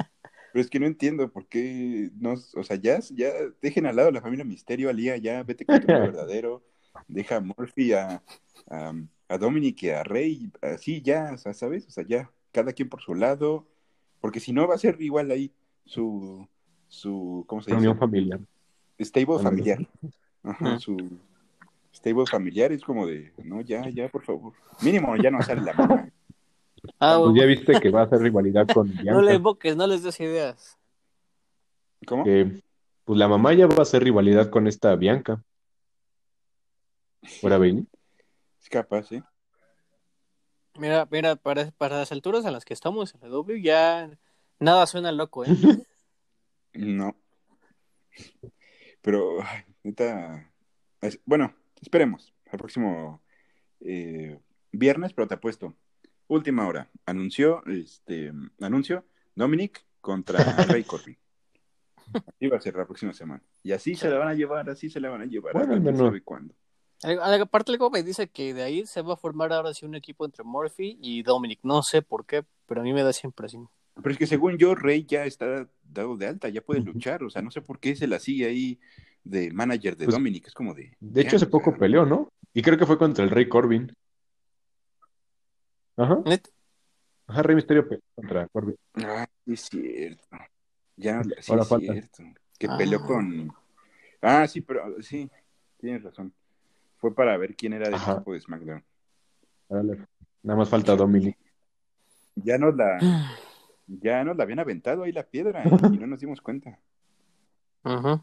Pero 0.53 0.63
es 0.63 0.71
que 0.71 0.81
no 0.81 0.87
entiendo 0.87 1.31
por 1.31 1.47
qué 1.47 2.11
no, 2.17 2.33
o 2.33 2.63
sea, 2.65 2.77
ya, 2.77 2.99
ya 3.11 3.31
dejen 3.63 3.87
al 3.87 3.97
lado 3.97 4.11
la 4.11 4.21
familia 4.21 4.45
Misterio, 4.45 4.91
Alía, 4.91 5.17
ya 5.17 5.43
vete 5.43 5.65
con 5.65 5.81
tu 5.81 5.87
verdadero, 5.87 6.65
deja 7.09 7.37
a 7.37 7.41
Murphy, 7.41 7.93
a, 7.93 8.23
a, 8.71 8.93
a 9.29 9.39
Dominic 9.39 9.83
y 9.83 9.91
a 9.91 10.03
Rey, 10.03 10.51
así 10.63 11.03
ya, 11.03 11.33
o 11.35 11.39
sea, 11.39 11.55
¿sabes? 11.55 11.87
O 11.87 11.91
sea, 11.91 12.05
ya, 12.07 12.31
cada 12.53 12.73
quien 12.73 12.89
por 12.89 13.01
su 13.01 13.15
lado, 13.15 13.67
porque 14.21 14.41
si 14.41 14.53
no 14.53 14.67
va 14.69 14.75
a 14.75 14.79
ser 14.79 15.01
igual 15.01 15.31
ahí 15.31 15.53
su, 15.85 16.47
su 16.89 17.45
¿cómo 17.47 17.63
se 17.63 17.71
dice? 17.71 17.77
Reunión 17.77 17.99
familiar. 17.99 18.41
Stable 18.99 19.39
familiar. 19.43 19.79
Ajá, 20.43 20.79
su 20.79 20.97
stable 21.95 22.27
familiar 22.27 22.73
es 22.73 22.83
como 22.83 23.07
de, 23.07 23.33
no, 23.45 23.61
ya, 23.61 23.89
ya, 23.89 24.09
por 24.09 24.23
favor. 24.23 24.53
Mínimo, 24.83 25.17
ya 25.17 25.31
no 25.31 25.43
sale 25.43 25.63
la 25.63 25.73
mamá. 25.75 26.11
Ah, 26.99 27.17
Pues 27.19 27.33
bueno, 27.33 27.37
ya 27.37 27.47
viste 27.47 27.81
que 27.81 27.91
va 27.91 28.01
a 28.03 28.05
hacer 28.05 28.21
rivalidad 28.21 28.67
con 28.69 28.89
Bianca. 28.93 29.13
no 29.13 29.23
le 29.23 29.35
invoques, 29.35 29.77
no 29.77 29.87
les 29.87 30.03
des 30.03 30.19
ideas. 30.21 30.79
¿Cómo? 32.07 32.25
que, 32.25 32.63
pues 33.05 33.19
la 33.19 33.29
mamá 33.29 33.53
ya 33.53 33.67
va 33.67 33.77
a 33.79 33.83
hacer 33.83 34.03
rivalidad 34.03 34.49
con 34.51 34.67
esta 34.67 34.95
Bianca. 34.97 35.43
¿Fuera 37.23 37.59
Bailey? 37.59 37.87
Es 38.61 38.69
capaz, 38.69 39.11
¿eh? 39.13 39.23
Mira, 40.79 41.07
mira, 41.11 41.37
para, 41.37 41.71
para 41.73 41.99
las 41.99 42.13
alturas 42.13 42.45
a 42.47 42.51
las 42.51 42.65
que 42.65 42.75
estamos 42.75 43.15
en 43.15 43.21
la 43.23 43.29
W 43.29 43.61
ya 43.63 44.11
nada 44.59 44.87
suena 44.87 45.13
loco, 45.13 45.45
¿eh? 45.45 45.49
No. 46.75 47.17
Pero, 49.03 49.43
ay, 49.43 49.65
neta, 49.83 50.53
es- 51.01 51.21
bueno, 51.25 51.55
esperemos 51.81 52.33
al 52.51 52.59
próximo 52.59 53.23
eh, 53.81 54.39
viernes, 54.73 55.13
pero 55.13 55.27
te 55.27 55.35
apuesto. 55.35 55.75
Última 56.29 56.69
hora. 56.69 56.89
Anunció, 57.07 57.65
este, 57.67 58.33
anuncio, 58.61 59.05
Dominic 59.35 59.85
contra 60.01 60.39
Ray 60.69 60.85
Corbin. 60.85 61.19
Así 62.29 62.47
va 62.47 62.57
a 62.59 62.61
ser 62.61 62.77
la 62.77 62.85
próxima 62.87 63.13
semana. 63.13 63.43
Y 63.65 63.73
así 63.73 63.95
se 63.97 64.09
la 64.09 64.19
van 64.19 64.29
a 64.29 64.35
llevar, 64.35 64.71
así 64.71 64.89
se 64.91 65.01
la 65.01 65.11
van 65.11 65.23
a 65.23 65.27
llevar. 65.27 65.53
Bueno, 65.55 65.73
al 65.75 65.81
menos- 65.81 65.99
sabe 66.01 66.23
cuándo. 66.23 66.55
Aparte, 67.03 67.73
algo 67.73 67.91
me 67.91 68.03
dice 68.03 68.29
que 68.29 68.53
de 68.53 68.63
ahí 68.63 68.87
se 68.87 69.01
va 69.03 69.15
a 69.15 69.17
formar 69.17 69.53
ahora 69.53 69.73
sí 69.73 69.87
un 69.87 69.95
equipo 69.95 70.25
entre 70.25 70.45
Murphy 70.45 70.99
y 71.01 71.23
Dominic. 71.23 71.61
No 71.63 71.83
sé 71.83 72.03
por 72.03 72.27
qué, 72.27 72.45
pero 72.67 72.81
a 72.83 72.85
mí 72.85 72.93
me 72.93 73.03
da 73.03 73.11
esa 73.11 73.27
impresión. 73.27 73.69
Pero 73.95 74.11
es 74.13 74.19
que 74.19 74.27
según 74.27 74.57
yo, 74.59 74.75
Rey 74.75 75.05
ya 75.05 75.25
está 75.25 75.67
dado 75.83 76.17
de 76.17 76.27
alta, 76.27 76.49
ya 76.49 76.61
puede 76.61 76.81
luchar. 76.81 77.23
O 77.25 77.31
sea, 77.31 77.43
no 77.43 77.51
sé 77.51 77.61
por 77.63 77.79
qué 77.81 77.97
se 77.97 78.07
la 78.07 78.19
sigue 78.19 78.47
ahí 78.47 78.79
de 79.25 79.51
manager 79.53 79.97
de 79.97 80.05
Pues, 80.07 80.15
Dominic. 80.17 80.47
Es 80.49 80.55
como 80.55 80.75
de. 80.75 80.95
De 81.01 81.21
hecho, 81.23 81.37
hace 81.37 81.47
poco 81.47 81.75
peleó, 81.77 82.05
¿no? 82.07 82.29
Y 82.53 82.63
creo 82.63 82.77
que 82.79 82.87
fue 82.87 82.99
contra 82.99 83.25
el 83.25 83.31
Rey 83.31 83.49
Corbin. 83.49 83.93
Ajá. 85.97 86.23
Ajá, 87.27 87.43
Rey 87.43 87.57
Misterio 87.57 87.85
peleó 87.89 88.03
contra 88.15 88.49
Corbin. 88.49 88.77
Ah, 88.95 89.27
es 89.47 89.61
cierto. 89.63 90.23
Ya, 90.97 91.23
sí 91.41 91.51
Ahora 91.51 91.63
es 91.63 91.69
falta. 91.69 91.93
cierto. 91.93 92.23
Que 92.59 92.67
Ah. 92.69 92.77
peleó 92.77 93.01
con... 93.05 93.53
Ah, 94.23 94.47
sí, 94.47 94.61
pero 94.61 95.01
sí, 95.03 95.31
tienes 95.79 96.03
razón. 96.03 96.33
Fue 97.01 97.15
para 97.15 97.37
ver 97.37 97.57
quién 97.57 97.73
era 97.73 97.89
del 97.89 97.95
equipo 98.01 98.33
de 98.33 98.41
SmackDown. 98.41 98.85
Órale. 99.69 100.07
Nada 100.43 100.59
más 100.59 100.69
falta 100.69 100.95
Dominic. 100.97 101.37
Ya 102.37 102.59
nos 102.59 102.75
la, 102.77 102.99
ya 103.87 104.23
nos 104.25 104.37
la 104.37 104.45
habían 104.45 104.59
aventado 104.61 105.03
ahí 105.03 105.13
la 105.13 105.23
piedra 105.25 105.65
y 105.93 105.99
no 105.99 106.07
nos 106.07 106.21
dimos 106.21 106.41
cuenta. 106.41 106.79
Ajá. 107.83 108.23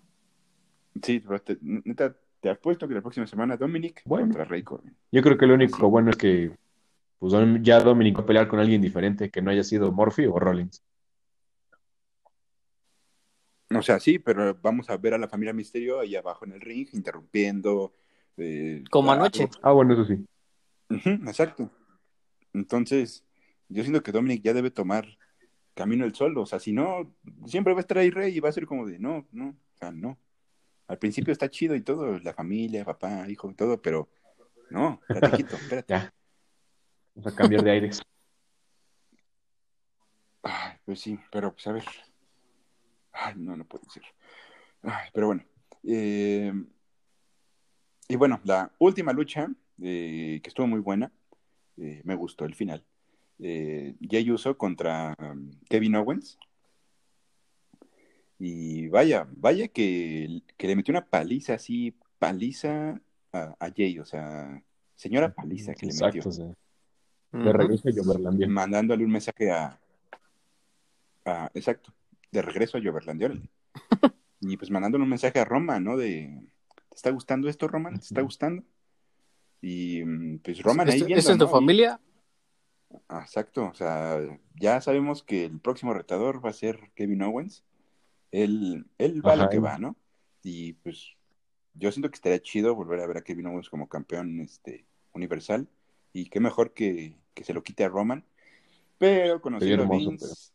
Sí, 1.02 1.20
pero 1.20 1.42
te- 1.42 1.58
neta, 1.62 2.16
te 2.40 2.50
apuesto 2.50 2.88
que 2.88 2.94
la 2.94 3.02
próxima 3.02 3.28
semana 3.28 3.58
Dominic 3.58 4.02
Bueno. 4.06 4.26
contra 4.26 4.46
Ray 4.46 4.64
Corbin. 4.64 4.96
Yo 5.12 5.22
creo 5.22 5.38
que 5.38 5.46
lo 5.48 5.56
único 5.56 5.78
Sí. 5.78 5.84
bueno 5.84 6.10
es 6.12 6.18
que 6.18 6.52
pues, 7.20 7.34
ya 7.62 7.80
Dominic 7.80 8.18
va 8.18 8.22
a 8.22 8.26
pelear 8.26 8.48
con 8.48 8.60
alguien 8.60 8.82
diferente 8.82 9.30
que 9.32 9.42
no 9.42 9.50
haya 9.52 9.64
sido 9.64 9.92
Murphy 9.92 10.26
o 10.28 10.40
Rollins. 10.40 10.84
O 13.76 13.82
sea, 13.82 14.00
sí, 14.00 14.18
pero 14.18 14.56
vamos 14.62 14.90
a 14.90 14.98
ver 14.98 15.14
a 15.14 15.18
la 15.18 15.28
familia 15.28 15.54
Misterio 15.54 16.00
ahí 16.00 16.16
abajo 16.16 16.46
en 16.46 16.54
el 16.54 16.62
ring, 16.62 16.88
interrumpiendo. 16.94 17.94
Eh, 18.38 18.84
Como 18.90 19.08
claro. 19.08 19.22
anoche. 19.22 19.50
Ah, 19.62 19.72
bueno, 19.72 19.94
eso 19.94 20.06
sí. 20.06 20.26
Exacto. 20.90 21.70
Entonces, 22.54 23.24
yo 23.70 23.84
siento 23.84 24.02
que 24.02 24.12
Dominic 24.12 24.44
ya 24.44 24.54
debe 24.54 24.72
tomar 24.72 25.18
camino 25.74 26.06
el 26.06 26.16
solo. 26.16 26.42
O 26.42 26.46
sea, 26.46 26.60
si 26.60 26.74
no, 26.74 27.14
siempre 27.46 27.74
va 27.74 27.80
a 27.80 27.82
estar 27.82 27.98
ahí 27.98 28.10
Rey 28.10 28.36
y 28.36 28.40
va 28.40 28.50
a 28.50 28.54
ser 28.54 28.66
como 28.66 28.86
de 28.86 29.00
no, 29.00 29.28
no, 29.32 29.50
o 29.50 29.78
sea, 29.78 29.92
no. 29.92 30.18
Al 30.88 30.98
principio 30.98 31.34
está 31.34 31.50
chido 31.50 31.76
y 31.76 31.82
todo, 31.82 32.18
la 32.20 32.34
familia, 32.34 32.86
papá, 32.86 33.30
hijo, 33.30 33.54
todo, 33.54 33.82
pero 33.82 34.10
no, 34.70 35.02
espérate, 35.08 35.38
quito, 35.38 35.56
espérate. 35.56 35.94
Ya. 35.94 36.14
Vamos 37.16 37.34
a 37.34 37.36
cambiar 37.36 37.64
de 37.64 37.72
aires. 37.72 38.02
Ay, 40.44 40.78
pues 40.86 41.02
sí, 41.02 41.20
pero 41.32 41.52
pues 41.52 41.68
a 41.68 41.74
ver. 41.74 41.84
Ay, 43.12 43.34
no, 43.38 43.58
no 43.58 43.66
puede 43.66 43.90
ser. 43.90 44.04
Ay, 44.84 45.10
pero 45.14 45.28
bueno. 45.28 45.44
Eh, 45.84 46.54
y 48.08 48.16
bueno, 48.16 48.40
la 48.44 48.72
última 48.80 49.14
lucha, 49.14 49.50
eh, 49.82 50.40
que 50.42 50.50
estuvo 50.50 50.68
muy 50.68 50.80
buena, 50.80 51.12
eh, 51.78 52.02
me 52.04 52.16
gustó 52.16 52.46
el 52.46 52.56
final. 52.56 52.84
Eh, 53.40 53.96
Jey 54.02 54.32
Uso 54.32 54.58
contra 54.58 55.16
um, 55.20 55.52
Kevin 55.70 55.96
Owens. 55.96 56.38
Y 58.40 58.88
vaya, 58.90 59.28
vaya 59.36 59.68
que, 59.68 60.42
que 60.58 60.68
le 60.68 60.76
metió 60.76 60.92
una 60.92 61.06
paliza 61.06 61.56
así, 61.56 61.96
paliza 62.20 63.02
a, 63.34 63.56
a 63.60 63.72
Jay, 63.76 63.98
o 64.00 64.06
sea, 64.06 64.62
señora 64.96 65.34
paliza 65.34 65.74
que 65.74 65.88
le 65.88 65.92
Exacto. 65.92 66.18
metió 66.18 66.30
o 66.30 66.32
sea, 66.32 66.46
de 67.32 67.54
regreso 67.54 67.90
a 67.90 67.92
Joverlandia. 67.92 68.48
mandándole 68.48 69.04
un 69.04 69.12
mensaje 69.12 69.52
a, 69.52 69.80
a- 71.26 71.52
exacto, 71.54 71.94
de 72.32 72.42
regreso 72.42 72.78
a 72.78 72.82
Joverland, 72.82 73.24
órale. 73.24 73.50
y 74.42 74.56
pues 74.56 74.70
mandándole 74.70 75.04
un 75.04 75.10
mensaje 75.10 75.40
a 75.40 75.46
Roma, 75.46 75.80
¿no? 75.80 75.98
De, 75.98 76.40
¿te 76.98 77.00
está 77.00 77.12
gustando 77.12 77.48
esto, 77.48 77.68
Roman? 77.68 78.00
¿Te 78.00 78.06
está 78.06 78.22
gustando? 78.22 78.64
Y 79.62 80.04
mm, 80.04 80.40
pues 80.40 80.64
Roman 80.64 80.88
ahí 80.88 80.96
¿Este- 80.96 81.06
viendo, 81.06 81.20
¿Esta 81.20 81.32
es 81.34 81.38
tu 81.38 81.46
¿no? 81.46 81.52
familia? 81.52 82.02
Ah, 83.08 83.22
exacto, 83.22 83.66
o 83.66 83.74
sea, 83.76 84.20
ya 84.56 84.82
sabemos 84.82 85.22
que 85.22 85.46
el 85.46 85.60
próximo 85.60 85.94
retador 85.94 86.44
va 86.44 86.50
a 86.50 86.54
ser 86.54 86.92
Kevin 86.96 87.22
Owens. 87.22 87.64
Él, 88.32 88.88
él 88.98 89.24
va 89.26 89.34
a 89.34 89.36
lo 89.36 89.50
que 89.50 89.60
va, 89.60 89.78
¿no? 89.78 89.96
Y 90.42 90.74
pues 90.74 91.16
yo 91.76 91.92
siento 91.92 92.10
que 92.10 92.16
estaría 92.16 92.42
chido 92.42 92.74
volver 92.74 93.00
a 93.02 93.08
ver 93.08 93.18
a 93.18 93.22
Kevin 93.22 93.46
Owens 93.46 93.70
como 93.70 93.88
campeón 93.88 94.40
este, 94.40 94.88
universal. 95.14 95.68
Y 96.14 96.30
qué 96.30 96.40
mejor 96.40 96.74
que, 96.74 97.16
que 97.36 97.44
se 97.44 97.54
lo 97.54 97.62
quite 97.62 97.84
a 97.84 97.90
Roman. 97.90 98.26
Pero 98.98 99.40
conociendo 99.40 99.84
a 99.84 99.98
Vince, 99.98 100.52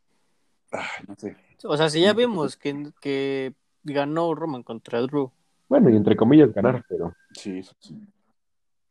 ah, 0.72 0.88
no 1.06 1.14
sé. 1.16 1.36
O 1.62 1.76
sea, 1.76 1.88
si 1.88 2.00
ya 2.00 2.12
vimos 2.14 2.56
que, 2.56 2.92
que 3.00 3.54
ganó 3.84 4.34
Roman 4.34 4.64
contra 4.64 5.00
Drew. 5.02 5.30
Bueno, 5.72 5.88
y 5.88 5.96
entre 5.96 6.14
comillas 6.16 6.52
ganar, 6.52 6.84
pero 6.86 7.16
Sí, 7.32 7.60
eso 7.60 7.74
sí. 7.78 7.98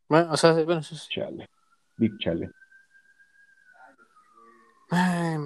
Bueno, 0.08 0.32
o 0.32 0.36
sea, 0.36 0.52
bueno, 0.52 0.80
eso 0.80 0.96
sí. 0.96 1.10
chale. 1.14 1.48
Big 1.96 2.18
chale. 2.18 2.50
Ay, 4.90 5.38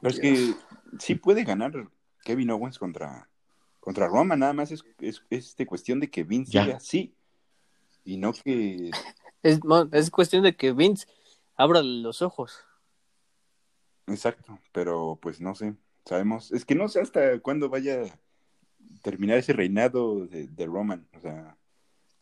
Pero 0.00 0.14
es 0.14 0.20
que 0.20 0.54
sí 1.00 1.16
puede 1.16 1.42
ganar 1.42 1.72
Kevin 2.22 2.52
Owens 2.52 2.78
contra, 2.78 3.28
contra 3.80 4.06
Roman, 4.06 4.38
nada 4.38 4.52
más 4.52 4.70
es, 4.70 4.84
es, 5.00 5.20
es 5.30 5.56
de 5.56 5.66
cuestión 5.66 5.98
de 5.98 6.08
que 6.10 6.22
Vince 6.22 6.52
Ya. 6.52 6.62
siga 6.62 6.76
así. 6.76 7.12
Y 8.04 8.16
no 8.16 8.32
que 8.32 8.92
Es, 9.42 9.58
es 9.90 10.10
cuestión 10.12 10.44
de 10.44 10.54
que 10.54 10.72
Vince 10.72 11.08
abra 11.56 11.82
los 11.82 12.22
ojos. 12.22 12.64
Exacto, 14.06 14.60
pero 14.70 15.18
pues 15.20 15.40
no 15.40 15.56
sé, 15.56 15.74
sabemos, 16.04 16.52
es 16.52 16.64
que 16.64 16.76
no 16.76 16.88
sé 16.88 17.00
hasta 17.00 17.40
cuándo 17.40 17.68
vaya 17.68 18.04
terminar 19.02 19.38
ese 19.38 19.52
reinado 19.52 20.26
de, 20.26 20.48
de 20.48 20.66
Roman, 20.66 21.08
o 21.16 21.20
sea, 21.20 21.56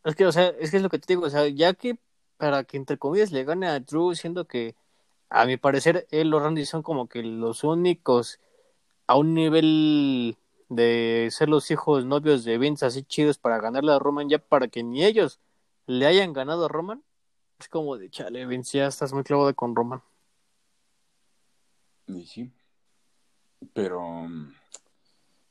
Es 0.04 0.14
que, 0.14 0.26
o 0.26 0.32
sea, 0.32 0.48
es 0.48 0.70
que 0.70 0.76
es 0.78 0.82
lo 0.82 0.88
que 0.90 0.98
te 0.98 1.06
digo, 1.08 1.26
o 1.26 1.30
sea, 1.30 1.48
ya 1.48 1.74
que 1.74 1.98
para 2.36 2.64
que 2.64 2.76
entre 2.76 2.98
comillas 2.98 3.32
le 3.32 3.44
gane 3.44 3.66
a 3.68 3.80
Drew, 3.80 4.14
siendo 4.14 4.46
que 4.46 4.76
a 5.30 5.46
mi 5.46 5.56
parecer 5.56 6.06
él 6.10 6.32
o 6.34 6.40
Randy 6.40 6.66
son 6.66 6.82
como 6.82 7.08
que 7.08 7.22
los 7.22 7.64
únicos 7.64 8.40
a 9.08 9.16
un 9.16 9.34
nivel 9.34 10.36
de 10.68 11.28
ser 11.32 11.48
los 11.48 11.70
hijos 11.70 12.04
novios 12.06 12.44
de 12.44 12.58
Vince 12.58 12.86
así 12.86 13.04
chidos 13.04 13.38
para 13.38 13.60
ganarle 13.60 13.92
a 13.92 13.98
Roman, 13.98 14.28
ya 14.28 14.38
para 14.38 14.68
que 14.68 14.82
ni 14.82 15.04
ellos 15.04 15.40
le 15.86 16.06
hayan 16.06 16.32
ganado 16.32 16.66
a 16.66 16.68
Roman, 16.68 17.04
es 17.58 17.68
como 17.68 17.96
de 17.98 18.10
chale, 18.10 18.46
Vince, 18.46 18.78
ya 18.78 18.88
estás 18.88 19.12
muy 19.12 19.24
clavado 19.24 19.54
con 19.56 19.76
Roman. 19.76 20.02
y 22.08 22.26
sí, 22.26 22.52
pero 23.72 24.00
mm, 24.02 24.54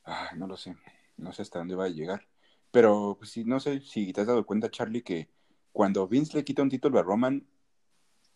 ah, 0.05 0.31
no 0.35 0.47
lo 0.47 0.57
sé, 0.57 0.75
no 1.17 1.31
sé 1.33 1.41
hasta 1.41 1.59
dónde 1.59 1.75
va 1.75 1.85
a 1.85 1.89
llegar, 1.89 2.27
pero 2.71 3.15
pues 3.17 3.31
sí, 3.31 3.43
no 3.45 3.59
sé 3.59 3.81
si 3.81 4.11
te 4.13 4.21
has 4.21 4.27
dado 4.27 4.45
cuenta, 4.45 4.69
Charlie, 4.69 5.01
que 5.03 5.29
cuando 5.71 6.07
Vince 6.07 6.37
le 6.37 6.43
quita 6.45 6.61
un 6.61 6.69
título 6.69 6.99
a 6.99 7.03
Roman, 7.03 7.45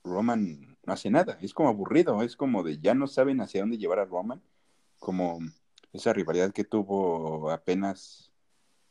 Roman 0.04 0.78
no 0.86 0.94
hace 0.94 1.10
nada, 1.10 1.38
es 1.42 1.54
como 1.54 1.70
aburrido, 1.70 2.22
es 2.24 2.36
como 2.36 2.64
de 2.64 2.80
ya 2.80 2.94
no 2.94 3.08
saben 3.08 3.42
hacia 3.42 3.62
dónde 3.62 3.78
llevar 3.78 4.00
a 4.00 4.06
Roman, 4.06 4.42
como 5.00 5.40
esa 5.94 6.14
rivalidad 6.14 6.52
que 6.52 6.64
tuvo 6.64 7.52
apenas, 7.52 8.32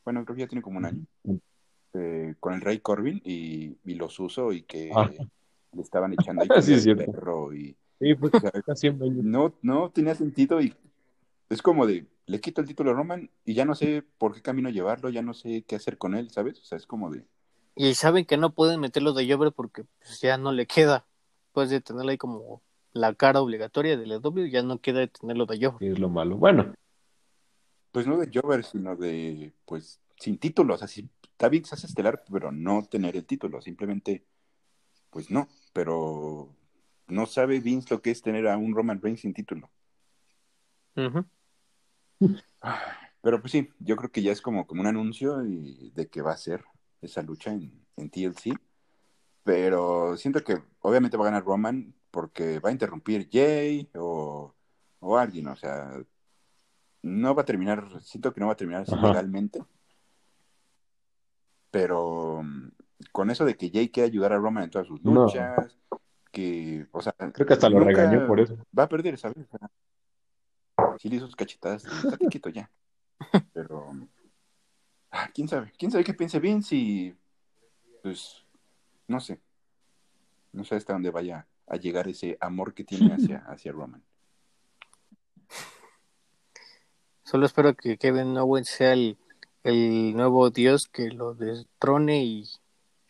bueno, 0.04 0.24
creo 0.24 0.36
que 0.36 0.42
ya 0.42 0.48
tiene 0.48 0.62
como 0.62 0.78
un 0.78 0.84
año, 0.84 1.06
eh, 1.94 2.34
con 2.40 2.54
el 2.54 2.60
Rey 2.60 2.80
Corbin 2.80 3.20
y, 3.24 3.76
y 3.84 3.94
los 3.94 4.18
uso 4.20 4.52
y 4.52 4.62
que 4.62 4.90
Ah. 4.94 5.10
le 5.72 5.82
estaban 5.82 6.12
echando 6.18 6.42
ahí 6.42 6.62
Sí, 6.62 6.90
el 6.90 6.96
perro 6.96 7.54
y 7.54 7.76
Sí, 8.00 8.14
pues, 8.14 8.32
o 8.34 8.40
sea, 8.40 8.52
no, 8.92 9.54
no 9.60 9.90
tenía 9.90 10.14
sentido 10.14 10.60
y 10.60 10.72
es 11.50 11.60
como 11.62 11.84
de, 11.84 12.06
le 12.28 12.40
quito 12.40 12.60
el 12.60 12.66
título 12.66 12.90
a 12.90 12.94
Roman 12.94 13.30
y 13.44 13.54
ya 13.54 13.64
no 13.64 13.74
sé 13.74 14.04
por 14.18 14.34
qué 14.34 14.42
camino 14.42 14.68
llevarlo, 14.68 15.08
ya 15.08 15.22
no 15.22 15.32
sé 15.32 15.64
qué 15.66 15.76
hacer 15.76 15.96
con 15.96 16.14
él, 16.14 16.30
¿sabes? 16.30 16.60
O 16.60 16.64
sea, 16.64 16.76
es 16.76 16.86
como 16.86 17.10
de, 17.10 17.24
Y 17.74 17.94
saben 17.94 18.26
que 18.26 18.36
no 18.36 18.54
pueden 18.54 18.80
meterlo 18.80 19.14
de 19.14 19.30
Jover 19.30 19.52
porque 19.52 19.84
pues, 19.98 20.20
ya 20.20 20.36
no 20.36 20.52
le 20.52 20.66
queda. 20.66 21.06
Después 21.46 21.70
de 21.70 21.80
tenerlo 21.80 22.10
ahí 22.10 22.18
como 22.18 22.62
la 22.92 23.14
cara 23.14 23.40
obligatoria 23.40 23.96
de 23.96 24.06
la 24.06 24.18
W, 24.18 24.50
ya 24.50 24.62
no 24.62 24.78
queda 24.78 25.00
de 25.00 25.08
tenerlo 25.08 25.46
de 25.46 25.58
Jover. 25.58 25.90
Es 25.90 25.98
lo 25.98 26.10
malo. 26.10 26.36
Bueno, 26.36 26.74
pues 27.92 28.06
no 28.06 28.18
de 28.18 28.30
Jover, 28.32 28.62
sino 28.62 28.94
de, 28.94 29.54
pues, 29.64 29.98
sin 30.20 30.38
título, 30.38 30.74
o 30.74 30.78
sea, 30.78 30.86
sí, 30.86 31.08
está 31.22 31.48
bien 31.48 31.62
que 31.62 31.70
seas 31.70 31.84
estelar, 31.84 32.22
pero 32.30 32.52
no 32.52 32.84
tener 32.84 33.16
el 33.16 33.24
título, 33.24 33.62
simplemente, 33.62 34.26
pues 35.08 35.30
no, 35.30 35.48
pero 35.72 36.54
no 37.06 37.24
sabe 37.24 37.60
Vince 37.60 37.94
lo 37.94 38.02
que 38.02 38.10
es 38.10 38.20
tener 38.20 38.46
a 38.48 38.58
un 38.58 38.74
Roman 38.74 39.00
Reigns 39.00 39.20
sin 39.20 39.32
título. 39.32 39.70
Ujú. 40.96 41.24
Pero 43.20 43.40
pues 43.40 43.52
sí, 43.52 43.68
yo 43.78 43.96
creo 43.96 44.10
que 44.10 44.22
ya 44.22 44.32
es 44.32 44.40
como, 44.40 44.66
como 44.66 44.80
un 44.80 44.86
anuncio 44.86 45.44
y 45.44 45.90
de 45.94 46.08
que 46.08 46.22
va 46.22 46.32
a 46.32 46.36
ser 46.36 46.64
esa 47.00 47.22
lucha 47.22 47.52
en, 47.52 47.86
en 47.96 48.10
TLC. 48.10 48.58
Pero 49.44 50.16
siento 50.16 50.42
que 50.44 50.62
obviamente 50.80 51.16
va 51.16 51.24
a 51.24 51.30
ganar 51.30 51.44
Roman 51.44 51.94
porque 52.10 52.58
va 52.60 52.68
a 52.70 52.72
interrumpir 52.72 53.28
Jay 53.30 53.88
o, 53.94 54.54
o 55.00 55.18
alguien, 55.18 55.48
o 55.48 55.56
sea, 55.56 55.90
no 57.02 57.34
va 57.34 57.42
a 57.42 57.44
terminar, 57.44 57.86
siento 58.02 58.32
que 58.32 58.40
no 58.40 58.46
va 58.46 58.52
a 58.52 58.56
terminar 58.56 58.82
así 58.82 58.94
legalmente. 58.96 59.64
Pero 61.70 62.42
mm, 62.42 62.68
con 63.12 63.30
eso 63.30 63.44
de 63.44 63.56
que 63.56 63.70
Jay 63.70 63.90
quiere 63.90 64.08
ayudar 64.08 64.32
a 64.32 64.38
Roman 64.38 64.64
en 64.64 64.70
todas 64.70 64.88
sus 64.88 65.02
No. 65.04 65.24
luchas, 65.26 65.78
que, 66.30 66.86
o 66.92 67.00
sea, 67.00 67.14
creo 67.32 67.46
que 67.46 67.54
hasta 67.54 67.68
lo 67.68 67.80
regañó 67.80 68.26
por 68.26 68.40
eso. 68.40 68.56
Va 68.78 68.84
a 68.84 68.88
perder, 68.88 69.18
¿sabes? 69.18 69.46
Le 71.02 71.16
hizo 71.16 71.26
sus 71.26 71.36
cachetadas, 71.36 71.84
está 71.84 72.16
quito 72.30 72.48
ya. 72.48 72.70
Pero, 73.52 73.90
ah, 75.10 75.30
quién 75.34 75.48
sabe, 75.48 75.72
quién 75.78 75.90
sabe 75.90 76.04
qué 76.04 76.14
piense 76.14 76.40
Vince 76.40 76.76
y, 76.76 77.16
pues, 78.02 78.44
no 79.06 79.20
sé. 79.20 79.40
No 80.52 80.64
sé 80.64 80.76
hasta 80.76 80.92
dónde 80.92 81.10
vaya 81.10 81.46
a 81.66 81.76
llegar 81.76 82.08
ese 82.08 82.36
amor 82.40 82.74
que 82.74 82.84
tiene 82.84 83.14
hacia, 83.14 83.38
hacia 83.48 83.72
Roman. 83.72 84.02
Solo 87.24 87.46
espero 87.46 87.74
que 87.74 87.98
Kevin 87.98 88.36
Owens 88.38 88.68
sea 88.68 88.94
el, 88.94 89.18
el 89.62 90.16
nuevo 90.16 90.48
dios 90.50 90.88
que 90.88 91.10
lo 91.10 91.34
destrone 91.34 92.24
y 92.24 92.44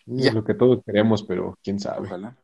Ya. 0.07 0.31
Es 0.31 0.35
lo 0.35 0.45
que 0.45 0.55
todos 0.55 0.83
queremos, 0.85 1.23
pero 1.23 1.57
quién 1.63 1.79
sabe. 1.79 2.07
Ojalá. 2.07 2.37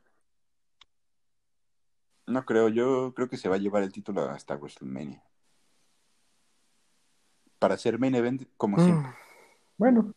No 2.27 2.45
creo, 2.45 2.69
yo 2.69 3.13
creo 3.15 3.29
que 3.29 3.37
se 3.37 3.49
va 3.49 3.57
a 3.57 3.59
llevar 3.59 3.83
el 3.83 3.93
título 3.93 4.23
hasta 4.23 4.57
WrestleMania. 4.57 5.23
Para 7.65 7.79
ser 7.79 7.99
main 7.99 8.15
event 8.15 8.43
como 8.59 8.79
siempre. 8.79 9.09
Mm, 9.09 9.15
Bueno, 9.79 10.15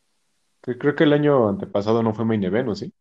que 0.61 0.77
creo 0.77 0.95
que 0.97 1.05
el 1.05 1.13
año 1.13 1.47
antepasado 1.47 2.03
no 2.03 2.13
fue 2.13 2.25
main 2.25 2.43
event, 2.43 2.67
¿o 2.67 2.75
sí? 2.75 2.93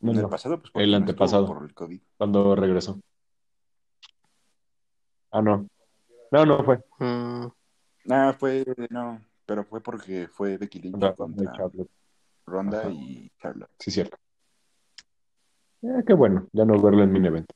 No, 0.00 0.10
el 0.10 0.22
no, 0.22 0.28
pasado, 0.28 0.60
pues 0.60 0.72
el 0.74 0.90
no 0.90 0.96
antepasado. 0.96 1.46
por 1.46 1.62
el 1.64 1.72
COVID. 1.74 2.00
cuando 2.16 2.56
regresó. 2.56 3.00
Ah, 5.30 5.42
no. 5.42 5.68
No, 6.32 6.44
no 6.44 6.64
fue. 6.64 6.80
mm, 6.98 7.46
Ah, 8.10 8.34
fue, 8.36 8.64
no, 8.90 9.22
pero 9.46 9.62
fue 9.64 9.80
porque 9.80 10.26
fue 10.26 10.56
Becky 10.56 10.80
Lynch 10.80 10.92
Contra- 10.94 11.14
contra 11.14 11.52
Charlotte. 11.52 11.90
Ronda 12.46 12.80
Ajá. 12.80 12.90
y 12.90 13.30
Charlotte. 13.40 13.70
Sí, 13.78 13.92
cierto. 13.92 14.16
Eh, 15.82 16.02
qué 16.04 16.14
bueno, 16.14 16.48
ya 16.52 16.64
no 16.64 16.80
verlo 16.82 17.04
en 17.04 17.12
main 17.12 17.26
event. 17.26 17.52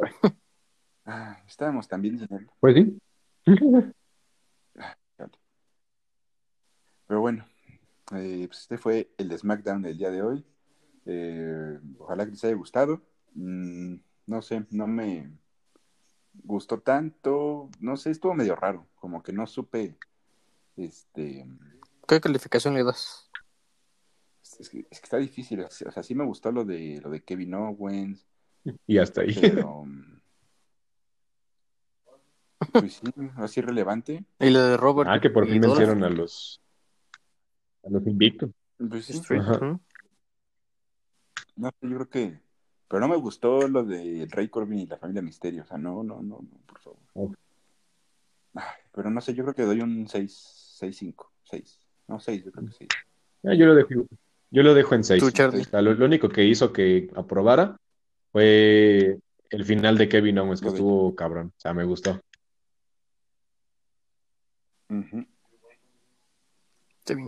Ah, 1.08 1.40
estábamos 1.46 1.86
también 1.86 2.18
sin 2.18 2.26
él. 2.34 2.48
Pues 2.58 2.74
sí. 2.74 2.98
Pero 7.06 7.20
bueno, 7.20 7.46
eh, 8.14 8.46
pues 8.48 8.62
este 8.62 8.76
fue 8.78 9.14
el 9.16 9.28
de 9.28 9.38
SmackDown 9.38 9.82
del 9.82 9.96
día 9.96 10.10
de 10.10 10.22
hoy. 10.22 10.44
Eh, 11.04 11.78
ojalá 11.98 12.24
que 12.24 12.32
les 12.32 12.44
haya 12.44 12.56
gustado. 12.56 13.02
Mm, 13.34 13.98
no 14.26 14.42
sé, 14.42 14.66
no 14.70 14.88
me 14.88 15.30
gustó 16.42 16.80
tanto. 16.80 17.70
No 17.78 17.96
sé, 17.96 18.10
estuvo 18.10 18.34
medio 18.34 18.56
raro. 18.56 18.88
Como 18.96 19.22
que 19.22 19.32
no 19.32 19.46
supe. 19.46 19.96
Este. 20.76 21.46
¿Qué 22.08 22.20
calificación 22.20 22.74
le 22.74 22.82
das? 22.82 23.30
Es 24.58 24.68
que, 24.68 24.86
es 24.90 25.00
que 25.00 25.04
está 25.04 25.18
difícil. 25.18 25.60
O 25.60 25.70
sea, 25.70 26.02
sí 26.02 26.16
me 26.16 26.24
gustó 26.24 26.50
lo 26.50 26.64
de 26.64 27.00
lo 27.02 27.10
de 27.10 27.22
Kevin 27.22 27.54
Owens. 27.54 28.26
Y 28.86 28.98
hasta 28.98 29.22
ahí. 29.22 29.36
Pero. 29.40 29.84
Pues 32.72 32.94
sí, 32.94 33.12
así 33.36 33.60
relevante. 33.60 34.24
Y 34.40 34.50
lo 34.50 34.62
de 34.62 34.76
Robert. 34.76 35.10
Ah, 35.12 35.20
que 35.20 35.30
por 35.30 35.46
fin 35.46 35.60
vencieron 35.60 36.02
a 36.04 36.08
los 36.08 36.60
a 37.84 37.90
los 37.90 38.06
invictos. 38.06 38.50
Pues 38.78 39.04
sí. 39.06 39.20
No 41.56 41.70
yo 41.80 41.96
creo 41.96 42.08
que. 42.08 42.40
Pero 42.88 43.00
no 43.00 43.08
me 43.08 43.16
gustó 43.16 43.66
lo 43.66 43.84
de 43.84 44.28
Rey 44.30 44.48
Corbin 44.48 44.80
y 44.80 44.86
la 44.86 44.96
familia 44.96 45.22
Misterio. 45.22 45.62
O 45.62 45.66
sea, 45.66 45.76
no, 45.76 46.02
no, 46.04 46.22
no, 46.22 46.40
no, 46.40 46.60
por 46.66 46.78
favor. 46.78 46.98
Oh. 47.14 47.32
Ay, 48.54 48.64
pero 48.92 49.10
no 49.10 49.20
sé, 49.20 49.34
yo 49.34 49.42
creo 49.42 49.54
que 49.54 49.62
doy 49.62 49.80
un 49.80 50.08
6, 50.08 50.76
6, 50.78 50.96
5, 50.96 51.32
6. 51.44 51.80
No, 52.06 52.20
6, 52.20 52.44
yo 52.44 52.52
creo 52.52 52.66
que 52.66 52.72
6. 52.72 52.88
Ah, 53.44 53.54
yo 53.54 53.66
lo 53.66 53.74
dejo, 53.74 53.88
yo 54.50 54.62
lo 54.62 54.74
dejo 54.74 54.94
en 54.94 55.04
seis. 55.04 55.22
Tú, 55.22 55.30
Charlie. 55.30 55.62
O 55.62 55.64
sea, 55.64 55.82
lo, 55.82 55.94
lo 55.94 56.04
único 56.04 56.28
que 56.28 56.44
hizo 56.44 56.72
que 56.72 57.10
aprobara 57.16 57.76
fue 58.36 59.18
el 59.48 59.64
final 59.64 59.96
de 59.96 60.10
Kevin 60.10 60.38
Owens, 60.40 60.60
que 60.60 60.68
estuvo 60.68 61.14
cabrón. 61.14 61.54
O 61.56 61.58
sea, 61.60 61.72
me 61.72 61.84
gustó. 61.84 62.20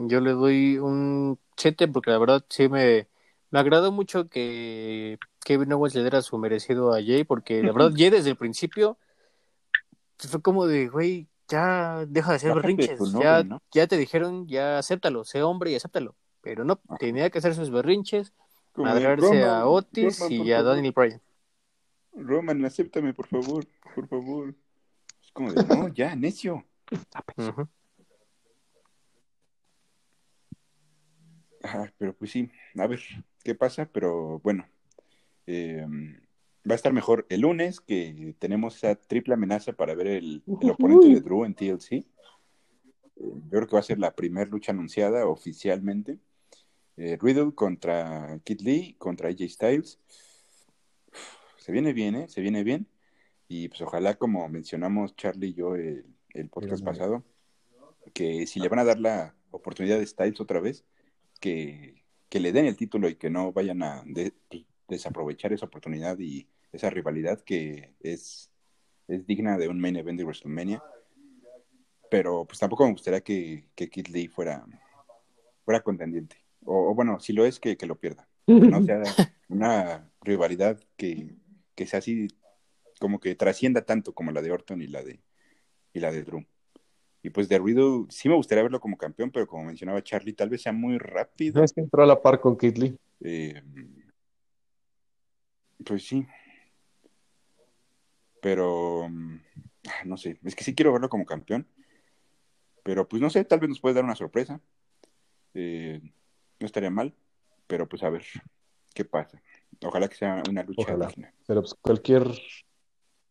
Yo 0.06 0.20
le 0.20 0.32
doy 0.32 0.76
un 0.76 1.38
7 1.56 1.88
porque 1.88 2.10
la 2.10 2.18
verdad 2.18 2.44
sí 2.50 2.68
me, 2.68 3.08
me 3.50 3.58
agradó 3.58 3.90
mucho 3.90 4.28
que 4.28 5.18
Kevin 5.42 5.72
Owens 5.72 5.94
le 5.94 6.02
diera 6.02 6.20
su 6.20 6.36
merecido 6.36 6.92
a 6.92 6.96
Jay 6.96 7.24
porque 7.24 7.62
la 7.62 7.72
verdad 7.72 7.92
Jay 7.96 8.10
desde 8.10 8.28
el 8.28 8.36
principio 8.36 8.98
fue 10.18 10.42
como 10.42 10.66
de, 10.66 10.88
güey, 10.88 11.26
ya 11.48 12.04
deja 12.06 12.32
de 12.32 12.36
hacer 12.36 12.54
berrinches, 12.54 12.98
tu 12.98 13.18
ya, 13.18 13.46
ya 13.72 13.86
te 13.86 13.96
dijeron, 13.96 14.46
ya 14.46 14.76
acéptalo, 14.76 15.24
sé 15.24 15.42
hombre 15.42 15.70
y 15.70 15.76
acéptalo. 15.76 16.16
Pero 16.42 16.66
no, 16.66 16.82
Ajá. 16.86 16.98
tenía 16.98 17.30
que 17.30 17.38
hacer 17.38 17.54
sus 17.54 17.70
berrinches, 17.70 18.34
Madrarse 18.82 19.42
a 19.44 19.60
Roman, 19.60 19.62
Otis 19.66 20.20
Roman, 20.20 20.32
y 20.32 20.52
a. 20.52 20.62
Daniel 20.62 20.92
Bryan. 20.92 21.22
Roman, 22.12 22.64
acéptame, 22.64 23.14
por 23.14 23.26
favor, 23.26 23.66
por 23.94 24.08
favor. 24.08 24.54
Es 25.22 25.32
como 25.32 25.52
de, 25.52 25.64
no, 25.64 25.88
ya, 25.88 26.14
necio. 26.16 26.64
Ajá, 31.62 31.92
pero 31.98 32.14
pues 32.14 32.30
sí, 32.30 32.50
a 32.76 32.86
ver 32.86 33.00
qué 33.42 33.54
pasa, 33.54 33.86
pero 33.86 34.38
bueno, 34.40 34.66
eh, 35.46 35.84
va 36.68 36.74
a 36.74 36.76
estar 36.76 36.92
mejor 36.92 37.26
el 37.28 37.40
lunes 37.40 37.80
que 37.80 38.34
tenemos 38.38 38.76
esa 38.76 38.94
triple 38.94 39.34
amenaza 39.34 39.72
para 39.72 39.94
ver 39.94 40.06
el, 40.08 40.42
el 40.60 40.70
oponente 40.70 41.08
de 41.08 41.20
Drew 41.20 41.44
en 41.44 41.54
TLC. 41.54 41.92
Eh, 41.92 42.04
yo 43.16 43.50
creo 43.50 43.66
que 43.66 43.74
va 43.74 43.80
a 43.80 43.84
ser 43.84 43.98
la 43.98 44.14
primera 44.14 44.48
lucha 44.48 44.72
anunciada 44.72 45.26
oficialmente. 45.26 46.18
Eh, 46.98 47.16
Riddle 47.20 47.54
contra 47.54 48.40
Kid 48.44 48.60
Lee, 48.60 48.94
contra 48.98 49.28
AJ 49.28 49.48
Styles. 49.48 49.98
Se 51.58 51.70
viene 51.72 51.92
bien, 51.92 52.14
¿eh? 52.16 52.28
Se 52.28 52.40
viene 52.40 52.64
bien. 52.64 52.86
Y 53.46 53.68
pues 53.68 53.80
ojalá, 53.82 54.14
como 54.16 54.48
mencionamos 54.48 55.14
Charlie 55.16 55.48
y 55.48 55.54
yo 55.54 55.74
el, 55.76 56.04
el 56.30 56.48
podcast 56.48 56.82
pasado, 56.84 57.24
que 58.12 58.46
si 58.46 58.58
le 58.60 58.68
van 58.68 58.80
a 58.80 58.84
dar 58.84 58.98
la 58.98 59.34
oportunidad 59.50 59.98
de 59.98 60.06
Styles 60.06 60.40
otra 60.40 60.60
vez, 60.60 60.84
que, 61.40 62.02
que 62.28 62.40
le 62.40 62.52
den 62.52 62.66
el 62.66 62.76
título 62.76 63.08
y 63.08 63.14
que 63.14 63.30
no 63.30 63.52
vayan 63.52 63.82
a 63.82 64.02
de- 64.04 64.32
pues, 64.48 64.64
desaprovechar 64.88 65.52
esa 65.52 65.66
oportunidad 65.66 66.18
y 66.18 66.48
esa 66.72 66.90
rivalidad 66.90 67.40
que 67.42 67.94
es, 68.00 68.50
es 69.06 69.26
digna 69.26 69.56
de 69.56 69.68
un 69.68 69.78
main 69.80 69.96
event 69.96 70.18
de 70.18 70.24
WrestleMania. 70.24 70.82
Pero 72.10 72.44
pues 72.46 72.58
tampoco 72.58 72.84
me 72.86 72.92
gustaría 72.92 73.20
que, 73.20 73.68
que 73.74 73.88
Kid 73.88 74.08
Lee 74.08 74.28
fuera, 74.28 74.66
fuera 75.64 75.80
contendiente. 75.82 76.36
O, 76.68 76.90
o 76.90 76.94
bueno, 76.94 77.18
si 77.18 77.32
lo 77.32 77.46
es, 77.46 77.58
que, 77.58 77.76
que 77.76 77.86
lo 77.86 77.98
pierda. 77.98 78.28
Que 78.46 78.54
no 78.54 78.82
sea 78.82 79.02
una 79.48 80.10
rivalidad 80.22 80.80
que, 80.96 81.36
que 81.74 81.86
sea 81.86 81.98
así 81.98 82.28
como 82.98 83.20
que 83.20 83.34
trascienda 83.34 83.82
tanto 83.82 84.14
como 84.14 84.32
la 84.32 84.42
de 84.42 84.50
Orton 84.50 84.82
y 84.82 84.86
la 84.86 85.02
de, 85.02 85.20
y 85.92 86.00
la 86.00 86.10
de 86.10 86.24
Drew. 86.24 86.44
Y 87.22 87.30
pues 87.30 87.48
de 87.48 87.58
Riddle, 87.58 88.06
sí 88.10 88.28
me 88.28 88.34
gustaría 88.34 88.62
verlo 88.62 88.80
como 88.80 88.96
campeón, 88.96 89.30
pero 89.30 89.46
como 89.46 89.64
mencionaba 89.64 90.02
Charlie, 90.02 90.32
tal 90.32 90.48
vez 90.48 90.62
sea 90.62 90.72
muy 90.72 90.98
rápido. 90.98 91.58
No 91.58 91.64
es 91.64 91.72
que 91.72 91.80
entró 91.80 92.02
a 92.02 92.06
la 92.06 92.22
par 92.22 92.40
con 92.40 92.56
Kid 92.56 92.76
Lee. 92.76 92.96
Eh, 93.20 93.62
Pues 95.84 96.06
sí. 96.06 96.26
Pero, 98.40 99.08
mm, 99.08 99.40
no 100.04 100.16
sé, 100.16 100.38
es 100.44 100.54
que 100.54 100.64
sí 100.64 100.74
quiero 100.74 100.92
verlo 100.92 101.08
como 101.08 101.26
campeón. 101.26 101.66
Pero 102.82 103.08
pues 103.08 103.20
no 103.20 103.30
sé, 103.30 103.44
tal 103.44 103.60
vez 103.60 103.68
nos 103.68 103.80
puede 103.80 103.96
dar 103.96 104.04
una 104.04 104.14
sorpresa. 104.14 104.60
Eh, 105.54 106.00
no 106.60 106.66
estaría 106.66 106.90
mal, 106.90 107.14
pero 107.66 107.88
pues 107.88 108.02
a 108.02 108.10
ver 108.10 108.24
qué 108.94 109.04
pasa. 109.04 109.40
Ojalá 109.82 110.08
que 110.08 110.16
sea 110.16 110.42
una 110.48 110.62
lucha 110.62 110.82
Ojalá. 110.82 111.06
digna. 111.06 111.32
Pero 111.46 111.62
pues 111.62 111.74
cualquier. 111.74 112.22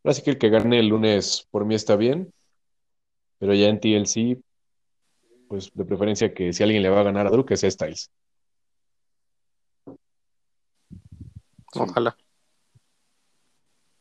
Ahora 0.03 0.13
sí 0.13 0.21
que 0.21 0.31
el 0.31 0.37
que 0.37 0.49
gane 0.49 0.79
el 0.79 0.87
lunes 0.87 1.47
por 1.51 1.65
mí 1.65 1.75
está 1.75 1.95
bien. 1.95 2.33
Pero 3.39 3.53
ya 3.53 3.67
en 3.67 3.79
TLC, 3.79 4.41
pues 5.47 5.71
de 5.73 5.85
preferencia 5.85 6.33
que 6.33 6.53
si 6.53 6.63
alguien 6.63 6.81
le 6.81 6.89
va 6.89 7.01
a 7.01 7.03
ganar 7.03 7.27
a 7.27 7.29
Drew, 7.29 7.45
que 7.45 7.57
sea 7.57 7.69
Styles. 7.69 8.09
Sí. 9.85 11.79
Ojalá. 11.79 12.17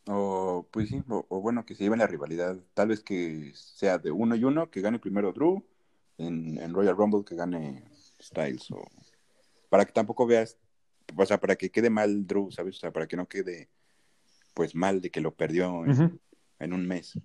O 0.09 0.67
pues 0.71 0.89
sí, 0.89 1.03
o, 1.09 1.27
o 1.29 1.41
bueno, 1.41 1.67
que 1.67 1.75
se 1.75 1.83
lleven 1.83 1.99
la 1.99 2.07
rivalidad. 2.07 2.57
Tal 2.75 2.89
vez 2.89 3.03
que 3.03 3.53
sea 3.55 3.99
de 3.99 4.11
uno 4.13 4.37
y 4.37 4.45
uno, 4.45 4.71
que 4.71 4.81
gane 4.81 4.99
primero 5.01 5.33
Drew, 5.33 5.67
en, 6.19 6.59
en 6.59 6.73
Royal 6.73 6.97
Rumble 6.97 7.25
que 7.25 7.35
gane 7.35 7.85
Styles. 8.23 8.71
O 8.71 8.85
para 9.69 9.85
que 9.85 9.93
tampoco 9.93 10.27
veas, 10.27 10.59
o 11.17 11.27
sea, 11.27 11.39
para 11.39 11.57
que 11.57 11.71
quede 11.71 11.91
mal 11.91 12.27
Drew, 12.27 12.51
¿sabes? 12.51 12.77
O 12.77 12.79
sea, 12.79 12.93
para 12.93 13.07
que 13.07 13.17
no 13.17 13.29
quede 13.29 13.69
pues 14.55 14.75
mal 14.75 15.01
de 15.01 15.11
que 15.11 15.21
lo 15.21 15.35
perdió 15.35 15.85
en, 15.85 16.73
un 16.73 16.87
mes. 16.87 17.19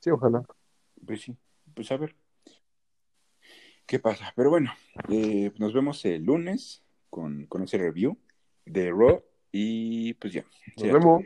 Sí, 0.00 0.10
ojalá. 0.10 0.42
Pues 1.04 1.20
sí, 1.20 1.36
pues 1.74 1.90
a 1.92 1.98
ver 1.98 2.16
qué 3.86 3.98
pasa. 3.98 4.32
Pero 4.34 4.50
bueno, 4.50 4.72
eh, 5.10 5.52
nos 5.58 5.74
vemos 5.74 6.04
el 6.06 6.24
lunes 6.24 6.82
con, 7.10 7.46
con 7.46 7.62
ese 7.62 7.78
review 7.78 8.18
de 8.64 8.90
Raw 8.90 9.22
y 9.52 10.14
pues 10.14 10.32
ya. 10.32 10.44
Nos 10.76 10.88
todo. 10.88 10.92
vemos. 10.94 11.24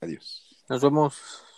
Adiós. 0.00 0.64
Nos 0.68 0.82
vemos. 0.82 1.51